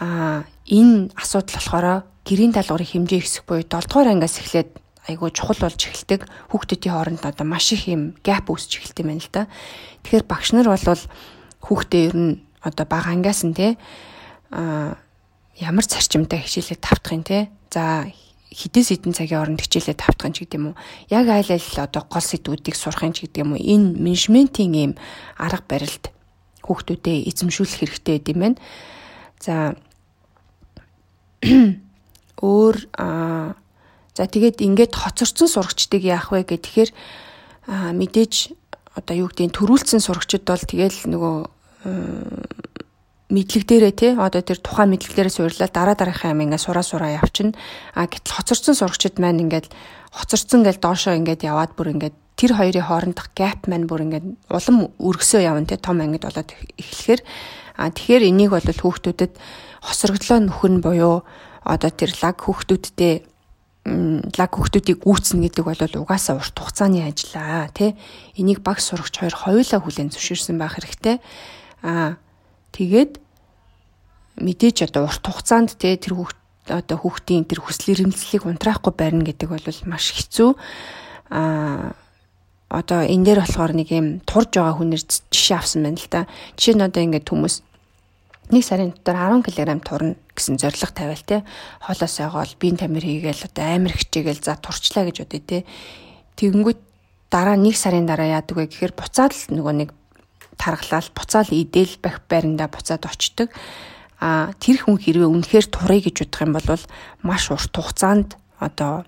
[0.00, 1.86] а энэ асуудал болохоор
[2.24, 4.70] гэрийн даалгаврын хэмжээ ихсэх буюу 7 дугаар ангиас эхлээд
[5.04, 6.24] айгүй чухал болж эхэлдэг.
[6.48, 9.42] Хүүхдүүдийн хооронд одоо маш их юм гэп үүсч эхэлт юм байна л да.
[10.00, 11.04] Тэгэхээр багш нар бол
[11.60, 12.32] хүүхдээ ер нь
[12.64, 13.76] одоо бага ангиас нь те
[14.48, 14.96] а
[15.60, 17.52] ямар зарчимтай хичээлээ тавтах юм те.
[17.68, 18.08] За
[18.54, 20.80] хідээс хідэн цагийн хооронд хичээлээ тавтах ч гэдэг юм уу.
[21.10, 23.60] Яг айл айл одоо гол сэдвүүдийг сурах ч гэдэг юм уу.
[23.60, 24.92] Энэ менежментийн ийм
[25.34, 26.14] арга барилд
[26.62, 28.58] хүүхдүүдэд эзэмшүүлэх хэрэгтэй гэдэг юм байна.
[29.42, 29.74] За
[32.40, 33.58] өөр а
[34.14, 36.94] За тэгээд ингээд хоцорсон сурагчдыг яах вэ гэхээр
[37.66, 38.54] мэдээж
[38.94, 41.36] одоо юу гэдэг нь төрүүлсэн сурагчид бол тэгэл нөгөө
[43.32, 47.16] мэдлэг дээрээ тий одоо тэр тухайн мэдлэг дээрээ суурлаа дараа дараагийн юм ингээд сураа сураа
[47.16, 47.56] явчихна.
[47.96, 49.72] А гэтэл хоцорсон сурагчид маань ингээд
[50.12, 54.92] хоцорсон гэл доошоо ингээд яваад бүр ингээд тэр хоёрын хоорондох гэп маань бүр ингээд улам
[55.00, 57.20] өргөсөө явна тий том ангид болоод эхлэхээр.
[57.80, 59.32] А тэгэхээр энийг бол хүүхдүүдэд
[59.80, 61.24] хосрогдлоо нөхөн буюу
[61.64, 63.24] одоо тэр лаг хүүхдүүдтэй
[63.84, 67.96] лаг хүүхдүүдийг үүснэ гэдэг бол угаасаа урт хугацааны ажиллаа тий
[68.36, 71.20] энийг баг сурагч хоёр хоёулаа хүлээн зөвшөөрсөн байх хэрэгтэй.
[71.84, 72.16] Аа
[72.74, 73.22] тэгээд
[74.42, 76.38] мэдээж одоо урт хугацаанд тий тэр хүүхд
[76.74, 80.50] одоо хүүхдийн тэр хүсэл эрмэлзлийг унтраахгүй барина гэдэг бол маш хэцүү.
[81.30, 81.94] Аа
[82.74, 86.20] одоо энэ дээр болохоор нэг юм турж байгаа хүнээр жишээ авсан байна л да
[86.58, 87.54] жишээ нь одоо ингээд хүмүүс
[88.50, 91.46] нэг сарын дотор 10 кг турна гэсэн зорилго тавиал те.
[91.80, 95.58] Хоолоос айгаал биеийн тамир хийгээл одоо амир хичээгээл за турчлаа гэж бодъё те.
[96.36, 96.80] Тэгэнгүүт
[97.30, 99.90] дараа нэг сарын дараа яадаг вэ гэхээр буцаад л нөгөө нэг
[100.56, 103.48] таргалал буцаал идэл бах байранда буцаад очдөг
[104.20, 106.84] а тэр хүн хэрвээ үнэхээр турыг гэж бодох юм бол
[107.22, 109.04] маш урт хугацаанд одоо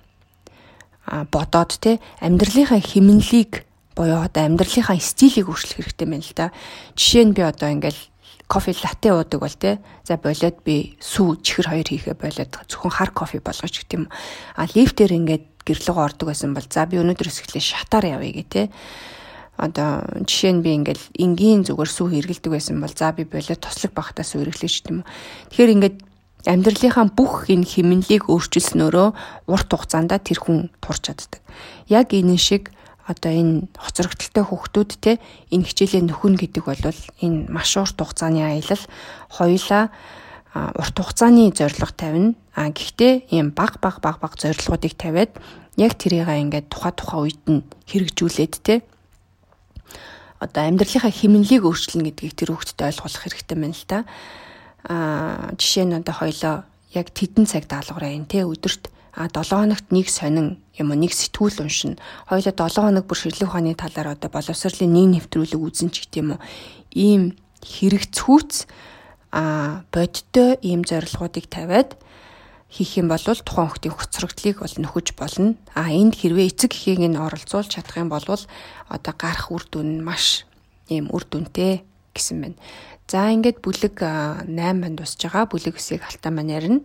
[1.07, 6.47] бодоод те амьдралынхаа химнэлийг буюу одоо амьдралынхаа стилийг өөрчлөх хэрэгтэй байна л да.
[6.99, 8.03] Жишээ нь би одоо ингээл
[8.51, 13.11] кофе латте уудаг бол те за болоод би сүү чихэр хоёр хийхэ болоод зөвхөн хар
[13.14, 14.11] кофе болгож гэх юм.
[14.59, 18.62] А лифтээр ингээд гэрлэг ордог байсан бол за би өнөөдөр өсгөлээ шатаар явъя гэ те
[19.57, 23.92] одоо жишээ нь би ингээл энгийн зүгээр сүү хэргэлдэг байсан бол за би болоод тослог
[23.96, 25.00] багтаа сүү хэрэглэж гэх юм
[25.50, 25.96] тэгэхээр ингээд
[26.46, 29.09] амьдралынхаа бүх энэ хэмнэлийг өөрчилснөөрөө
[29.50, 31.42] урт хугацаанд тэр хүн турч чаддаг
[31.90, 32.70] яг энэ шиг
[33.07, 35.12] одоо энэ хоцрогдолтой хүүхдүүд те
[35.54, 36.82] энэ хичээлээ нөхөн гэдэг бол
[37.22, 38.82] энэ маш урт хугацааны аялал
[39.30, 39.94] хоёлаа
[40.74, 42.34] урт хугацааны зорилго тавина.
[42.54, 45.30] А гэхдээ ийм баг баг баг баг зорилгоодыг тавиад
[45.76, 48.82] яг тэрийг ингээд тухай тухай үед нь хэрэгжүүлээд те
[50.41, 53.99] одоо амьдралынхаа хэмнэлийг өөрчилнө гэдгийг тэр хүүхдэд ойлгуулах хэрэгтэй байна л та.
[54.87, 56.55] А жишээ нь одоо хоёлоо
[56.93, 61.16] яг тедэн цаг даалгавраа юм те өдөрт а 7 хоногт нэг сонин юм уу нэг
[61.16, 61.97] сэтгүүл уншина.
[62.28, 66.41] Хоёулаа 7 хоног бүр ширлэг ухааны талаар одоо боловсролын нэг нэвтрүүлэг үзэн ч гэдэм уу.
[66.93, 67.32] Ийм
[67.64, 68.68] хэрэгцүүц
[69.32, 71.97] а бодтой ийм зорилгоодыг тавиад
[72.70, 75.54] хийх юм бол тухайн хүүхдийн хоцрогдлыг бол нөхөж болно.
[75.74, 80.04] А энд хэрвээ эцэг эхийн нь оролцуулж чадах юм бол одоо гарах үр дүн нь
[80.04, 80.44] маш
[80.90, 82.58] ийм үр дүнтэй гэсэн байна.
[83.06, 85.46] За ингээд бүлэг 8-нд тусж байгаа.
[85.46, 86.80] Бүлэг 9-ийг алтаа маань ярина.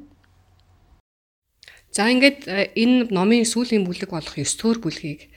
[1.90, 2.46] За ингээд
[2.78, 5.34] энэ номын сүүлийн бүлэг болох 9 дугаар бүлгийг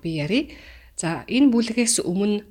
[0.00, 0.56] би ярив.
[0.96, 2.42] За энэ бүлгээс өмнө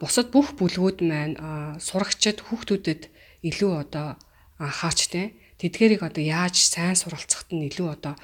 [0.00, 1.36] бусад бүх бүлгүүд маань
[1.78, 3.12] сурагчид хүүхдүүдэд
[3.44, 4.16] илүү одоо
[4.58, 8.14] анхаарчтэй тэдгэрийг одоо яаж сайн суралцахад нь илүү одоо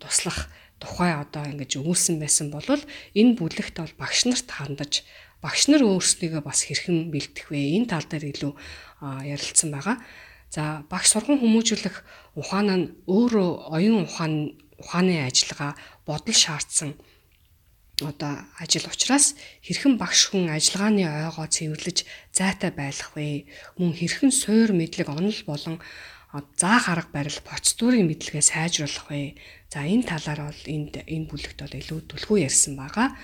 [0.00, 0.48] туслах
[0.80, 5.04] тухай одоо ингэж өгүүлсэн байсан бол энэ бүлэгт бол багш нарт хандаж
[5.44, 7.76] багш нар өөрсдийгөө бас хэрхэн бэлтгэх вэ?
[7.76, 8.52] Энэ тал дээр илүү
[9.24, 9.96] ярилцсан байгаа.
[10.48, 11.96] За багш сургам хүмүүжүүлэх
[12.36, 14.34] ухаан нь өөрөө оюун ухаан
[14.80, 15.76] ухааны ажиллагаа
[16.08, 16.96] бодол шаардсан
[18.00, 23.44] одоо ажил учраас хэрхэн багш хүн ажиллагааны ойгоо цэвэрлэж зайтай байх вэ?
[23.76, 25.76] Мөн хэрхэн суур мэдлэг онол болон
[26.54, 29.34] заах арга барил процедурын мэдлэгээ сайжруулах вэ?
[29.66, 33.18] За энэ талаар бол энд энэ бүлэгт бол илүү түлхүү ярьсан байгаа.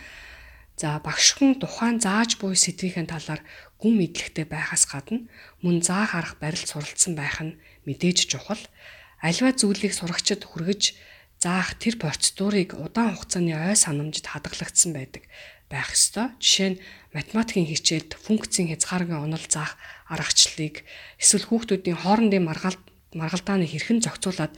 [0.75, 3.47] За багш хүн тухайн зааж буй сэдвийн талаар
[3.79, 5.31] гүн мэдлэгтэй байхаас гадна
[5.63, 8.61] мөн заах арга барил суралцсан байх нь мэдээж чухал.
[9.23, 10.99] Альва зүйлийг сурагчид хүргэж
[11.39, 15.25] заах тэр процедурыг удаан хугацааны ой санамжид хадгалагдсан байдаг
[15.71, 16.35] байх ёстой.
[16.43, 16.81] Жишээ нь
[17.15, 19.79] математикийн хичээлд функцийн хязгааргүй онол заах
[20.11, 20.85] аргачлалыг
[21.23, 22.83] эсвэл хүүхдүүдийн хоорондын маргаалт
[23.17, 24.53] маргалдааны хэрхэн зохицуулаад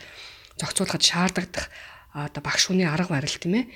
[0.58, 1.66] зохицуулахад шаардлагадах
[2.12, 3.66] одоо багш хүний арга барил тийм ээ.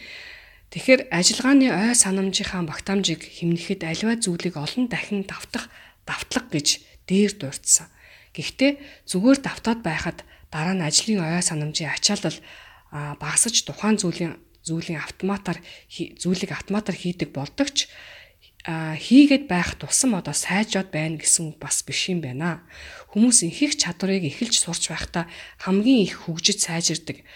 [0.72, 5.68] Тэгэхээр ажиллагааны ой санамжийнхаа багтаамжийг хэмнэхэд аливаа зүйлийг олон дахин давтах
[6.09, 6.68] давтлага гэж
[7.07, 7.87] дээр дурдсан.
[8.33, 12.39] Гэхдээ зүгээр давтаад байхад дараа нь ажлын ой санамжийн ачаалал
[13.20, 15.61] багасж тухайн зүйлийн зүйлийн автоматар
[15.93, 17.93] зүйлийг автоматар хийдэг болдогч
[18.63, 22.63] хийгээд байх тусам одоо сайжраад байна гэсэн бас биш юм байна.
[23.11, 25.27] Хүмүүс их чадварыг эхэлж сурч байхдаа
[25.59, 27.27] хамгийн их хөгжиж сайжирдаг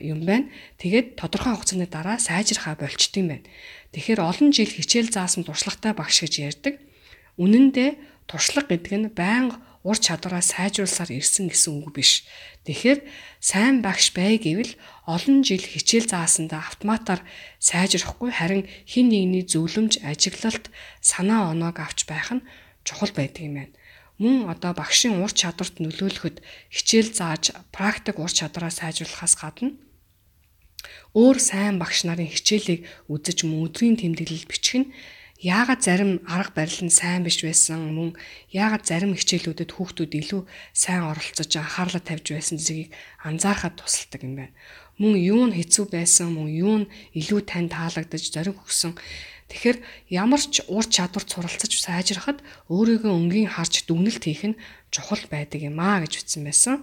[0.00, 0.48] юм байна.
[0.80, 3.44] Тэгээд тодорхой хугацааны дараа сайжрахаа болчт юм байна.
[3.92, 6.80] Тэгэхээр олон жил хичээл заасан туршлагатай багш гэж ярьдаг.
[7.36, 7.94] Үнэн дээр
[8.24, 12.22] туршлага гэдэг нь байнга ур чадвараа сайжруулсаар ирсэн гэсэн үг биш.
[12.66, 13.02] Тэгэхээр
[13.42, 14.78] сайн багш бай гэвэл
[15.10, 17.20] олон жил хичээл заасандаа автоматар
[17.58, 20.70] сайжрахгүй харин хин нэгний зөвлөмж ажиглалт
[21.02, 22.46] санаа оноог авч байх нь
[22.86, 23.74] чухал байдаг юм байна.
[24.22, 26.38] Мөн одоо багшийн ур чадварт нөлөөлөхөд
[26.70, 29.74] хичээл зааж практик ур чадвараа сайжруулахаас гадна
[31.18, 34.92] өөр сайн багш нарын хичээлийг үзэж мөн өдрийн тэмдэглэл бичих нь
[35.42, 38.14] яагаад зарим арга барил нь сайн биш байсан мөн
[38.54, 42.94] яагаад зарим хичээлүүдэд хүүхдүүд илүү сайн оролцож анхаарлаа тавьж байсан зэгийг
[43.26, 44.54] анзаарахад тусалдаг юм байна.
[45.02, 48.94] Мөн юу нь хэцүү байсан мөн юу нь илүү тань таалагдаж зориг өгсөн
[49.52, 49.78] Тэгэхээр
[50.08, 52.40] ямар ч ур чадвар суралцаж сайжрахад
[52.72, 56.80] өөрийгөө өнгийн харж дүгнэлт хийх нь чухал байдаг юм аа гэж үтсэн байсан.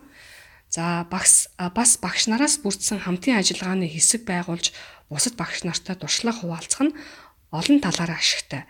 [0.69, 4.69] За багс бас багш нараас бүрдсэн хамтын ажиллагааны хэсэг байгуулж
[5.09, 6.93] бусад багш нартай туршлага хуваалцах нь
[7.51, 8.63] олон талаараа ашигтай.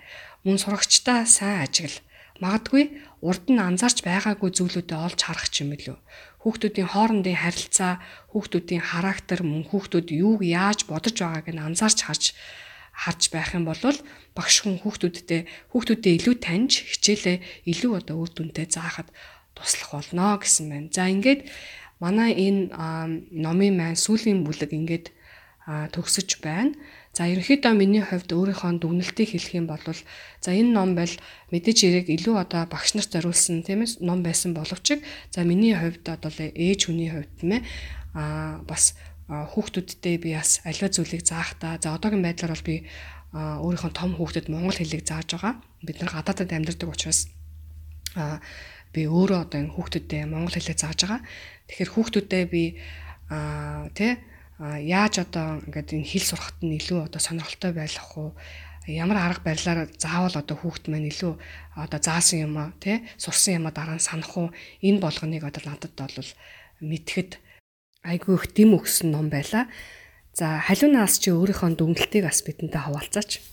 [0.44, 2.00] Мөн сурагчдаа сайн ажигла.
[2.40, 5.98] Магадгүй урд нь анзаарч байгаагүй зүйлүүдэд олж харах ч юм илүү.
[6.40, 8.00] Хүүхдүүдийн хоорондын харилцаа,
[8.32, 12.24] хүүхдүүдийн характер, мөн хүүхдүүд юуг яаж бодож байгааг нь анзаарч харж
[13.00, 13.80] харж байх юм бол
[14.36, 19.08] багш хүн хүүхдүүдтэй хүүхдүүдэд илүү таньж хичээлээ илүү одоо үр дүнтэй заахад
[19.56, 20.92] туслах болно гэсэн байна.
[20.92, 21.48] За ингээд
[22.04, 22.72] манай энэ
[23.32, 25.06] номын маань сүүлийн бүлэг ингээд
[25.96, 26.76] төгсөж байна.
[27.20, 31.12] За ерөнхийдөө миний хувьд өөрийнхөө дүгнэлтийг хэлэх юм бол за энэ ном бол
[31.52, 36.08] мэдээж хэрэг илүү одоо багш нарт зориулсан тийм ээ ном байсан боловч за миний хувьд
[36.08, 37.62] одоо ээж хүний хувьд тийм ээ
[38.16, 38.96] а бас
[39.28, 42.88] хүүхдүүдтэй би бас аливаа зүйлийг заахтаа за одоогийн байдлаар бол би
[43.36, 45.60] өөрийнхөө том хүүхдэд монгол хэлийг зааж байгаа.
[45.84, 47.28] Бид нар гадаадад амьдардаг учраас
[48.16, 48.40] а
[48.96, 51.22] би өөрөө одоо энэ хүүхдэдээ монгол хэлийг зааж байгаа.
[51.68, 52.64] Тэгэхээр хүүхдүүдээ би
[53.28, 54.16] а тий
[54.60, 58.36] яаж одоо ингээд энэ хэл сурахад нь илүү одоо сонирхолтой байх уу
[58.88, 61.34] ямар арга барилаар заавал одоо хүүхд маань илүү
[61.80, 64.52] одоо заасан юм аа тий сурсан юм а дараа нь санах уу
[64.84, 66.30] энэ болгоныг одоо надад бол
[66.84, 67.40] мэдхэд
[68.04, 69.68] айгүй их дэм өгсөн ном байла.
[70.36, 73.44] За халиунаас чи өөрийнхөө дүнэлтийг бас бидэнтэй хаваалцаач.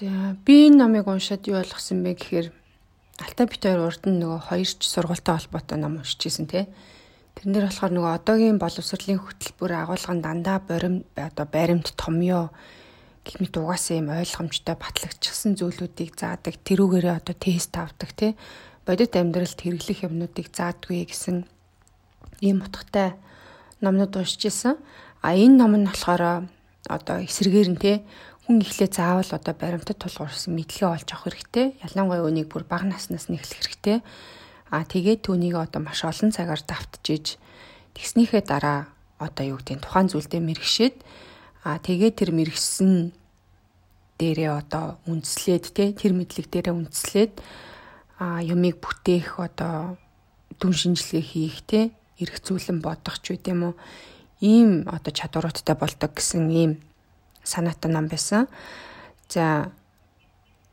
[0.00, 2.48] За би энэ номыг уншаад юу ойлгосон бэ гэхээр
[3.16, 6.68] Алтай бит хоёр урд нь нөгөө хоёр ч сургуультай холбоотой ном уншижсэн тий.
[7.36, 12.48] Тэрнэр болохоор нөгөө одоогийн боловсролын хөтөлбөр агуулгын дандаа борим одоо баримт томьёо
[13.28, 18.32] гэх мэт угаасаа юм ойлгомжтой батлагдчихсан зүйлүүдийг заадаг тэрүүгээрээ одоо тест авдаг тий
[18.88, 21.44] бодит амьдралд хэрэглэх юмнуудыг заадгүй гэсэн
[22.40, 23.20] ийм утгатай
[23.84, 24.80] номнууд уншиж исэн.
[25.20, 26.48] А энэ ном нь болохоор
[26.88, 27.96] одоо эсрэгээр нь тий
[28.48, 31.66] хүн ихлэ заавал одоо баримтат тулгуурсан мэдлэгээ олж авах хэрэгтэй.
[31.84, 33.98] Ялангуяа өнийг бүр бага наснаас нь эхлэх хэрэгтэй.
[34.70, 37.38] А тэгээд түүнийг одоо маш олон цагаар давтжиж
[37.94, 38.90] тэгснийхээ дараа
[39.22, 40.96] одоо юу гэдэг тухайн зүйлдээ мэрэгшээд
[41.62, 43.14] а тэгээд тэр мэрэгсэн
[44.18, 47.32] дээрээ одоо үндэслээд те тэр мэдлэг дээрээ үндэслээд
[48.18, 50.00] а юмыг бүтээх одоо
[50.58, 51.80] дүн шинжилгээ хийх те
[52.18, 53.74] эргцүүлэн бодох ч үт юм уу
[54.40, 56.72] ийм одоо чадваруудтай болдог гэсэн ийм
[57.44, 58.48] санаатай ном байсан.
[59.28, 59.70] За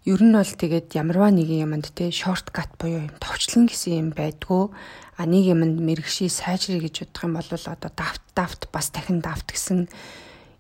[0.04, 4.68] ер нь бол тэгээд ямарваа нэгэн юмд те шорткат буюу юм товчлон гэсэн юм байдгүй.
[5.16, 9.56] А нэг юмд мэрэгший сайжрыг гэж бодох юм бол одоо давт давт бас дахин давт
[9.56, 9.88] гэсэн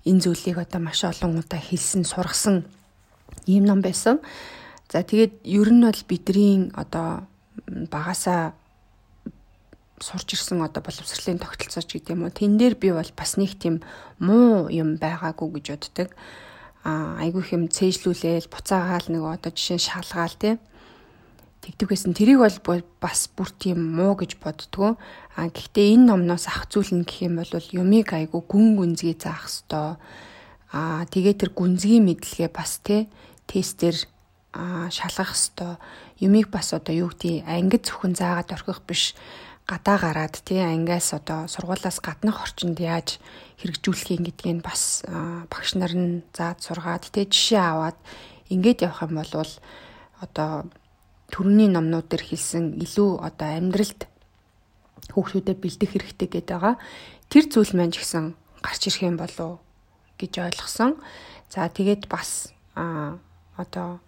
[0.07, 2.63] энэ зүйлийг одоо маш олон удаа хэлсэн сургасан
[3.43, 4.23] ийм ном байсан.
[4.87, 7.27] За тэгээд ер нь бол бидний одоо
[7.91, 8.53] багасаа
[9.99, 12.31] сурч ирсэн одоо боловсролын тогтолцооч гэдэг юм уу.
[12.31, 13.83] Тэн дээр би бол бас нэг тийм
[14.19, 16.09] муу юм байгаагүй гэж боддог.
[16.83, 20.55] Айгүй хэм цээжлүүлээл буцаагаал нэг одоо жишээ шалгаал тий.
[21.63, 22.11] Тэгдэг байсан.
[22.11, 24.99] Тэрийг бол бас бүр тийм муу гэж боддгоо.
[25.39, 29.47] Аа гэхдээ энэ номноос ах зүйл нь гэх юм бол юмыг айгүй гүн гүнзгий заах
[29.47, 29.95] хэвээр.
[30.75, 33.07] Аа тэгээ тэр гүнзгий мэдлэгээ бас тий
[33.47, 33.95] тестээр
[34.51, 35.79] аа шалгах хэвээр.
[36.19, 39.15] Юмыг бас одоо юу гэдэг ангид зөвхөн заагаад орхих биш
[39.63, 43.23] гадаа гараад тий ангиас одоо сургуулаас гаднах орчинд яаж
[43.63, 45.07] хэрэгжүүлэх гэдгийг бас
[45.47, 47.97] багш нар нь заад сургаад тий жишээ аваад
[48.51, 49.31] ингээд явах юм бол
[50.19, 50.67] одоо
[51.31, 54.05] төрөний номнууд дээр хэлсэн илүү одоо амьдралд
[55.15, 56.75] хүүхдүүдэд бэлдэх хэрэгтэй гэдэг байгаа.
[57.31, 59.59] Тэр зүйл маань ч гэсэн гарч ирэх юм болов
[60.19, 60.99] гэж ойлгосон.
[61.49, 63.17] За тэгээд бас а
[63.57, 63.99] одоо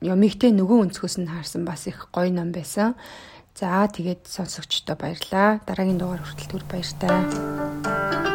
[0.00, 2.94] юмигтэй нөгөө өнцгөөс нь харсан бас их гоё ном байсан.
[3.58, 5.58] За тэгээд сонсогчдоо баярлаа.
[5.66, 7.67] Дараагийн дугаар хүртэл түр баяртай.
[7.82, 8.27] thank you.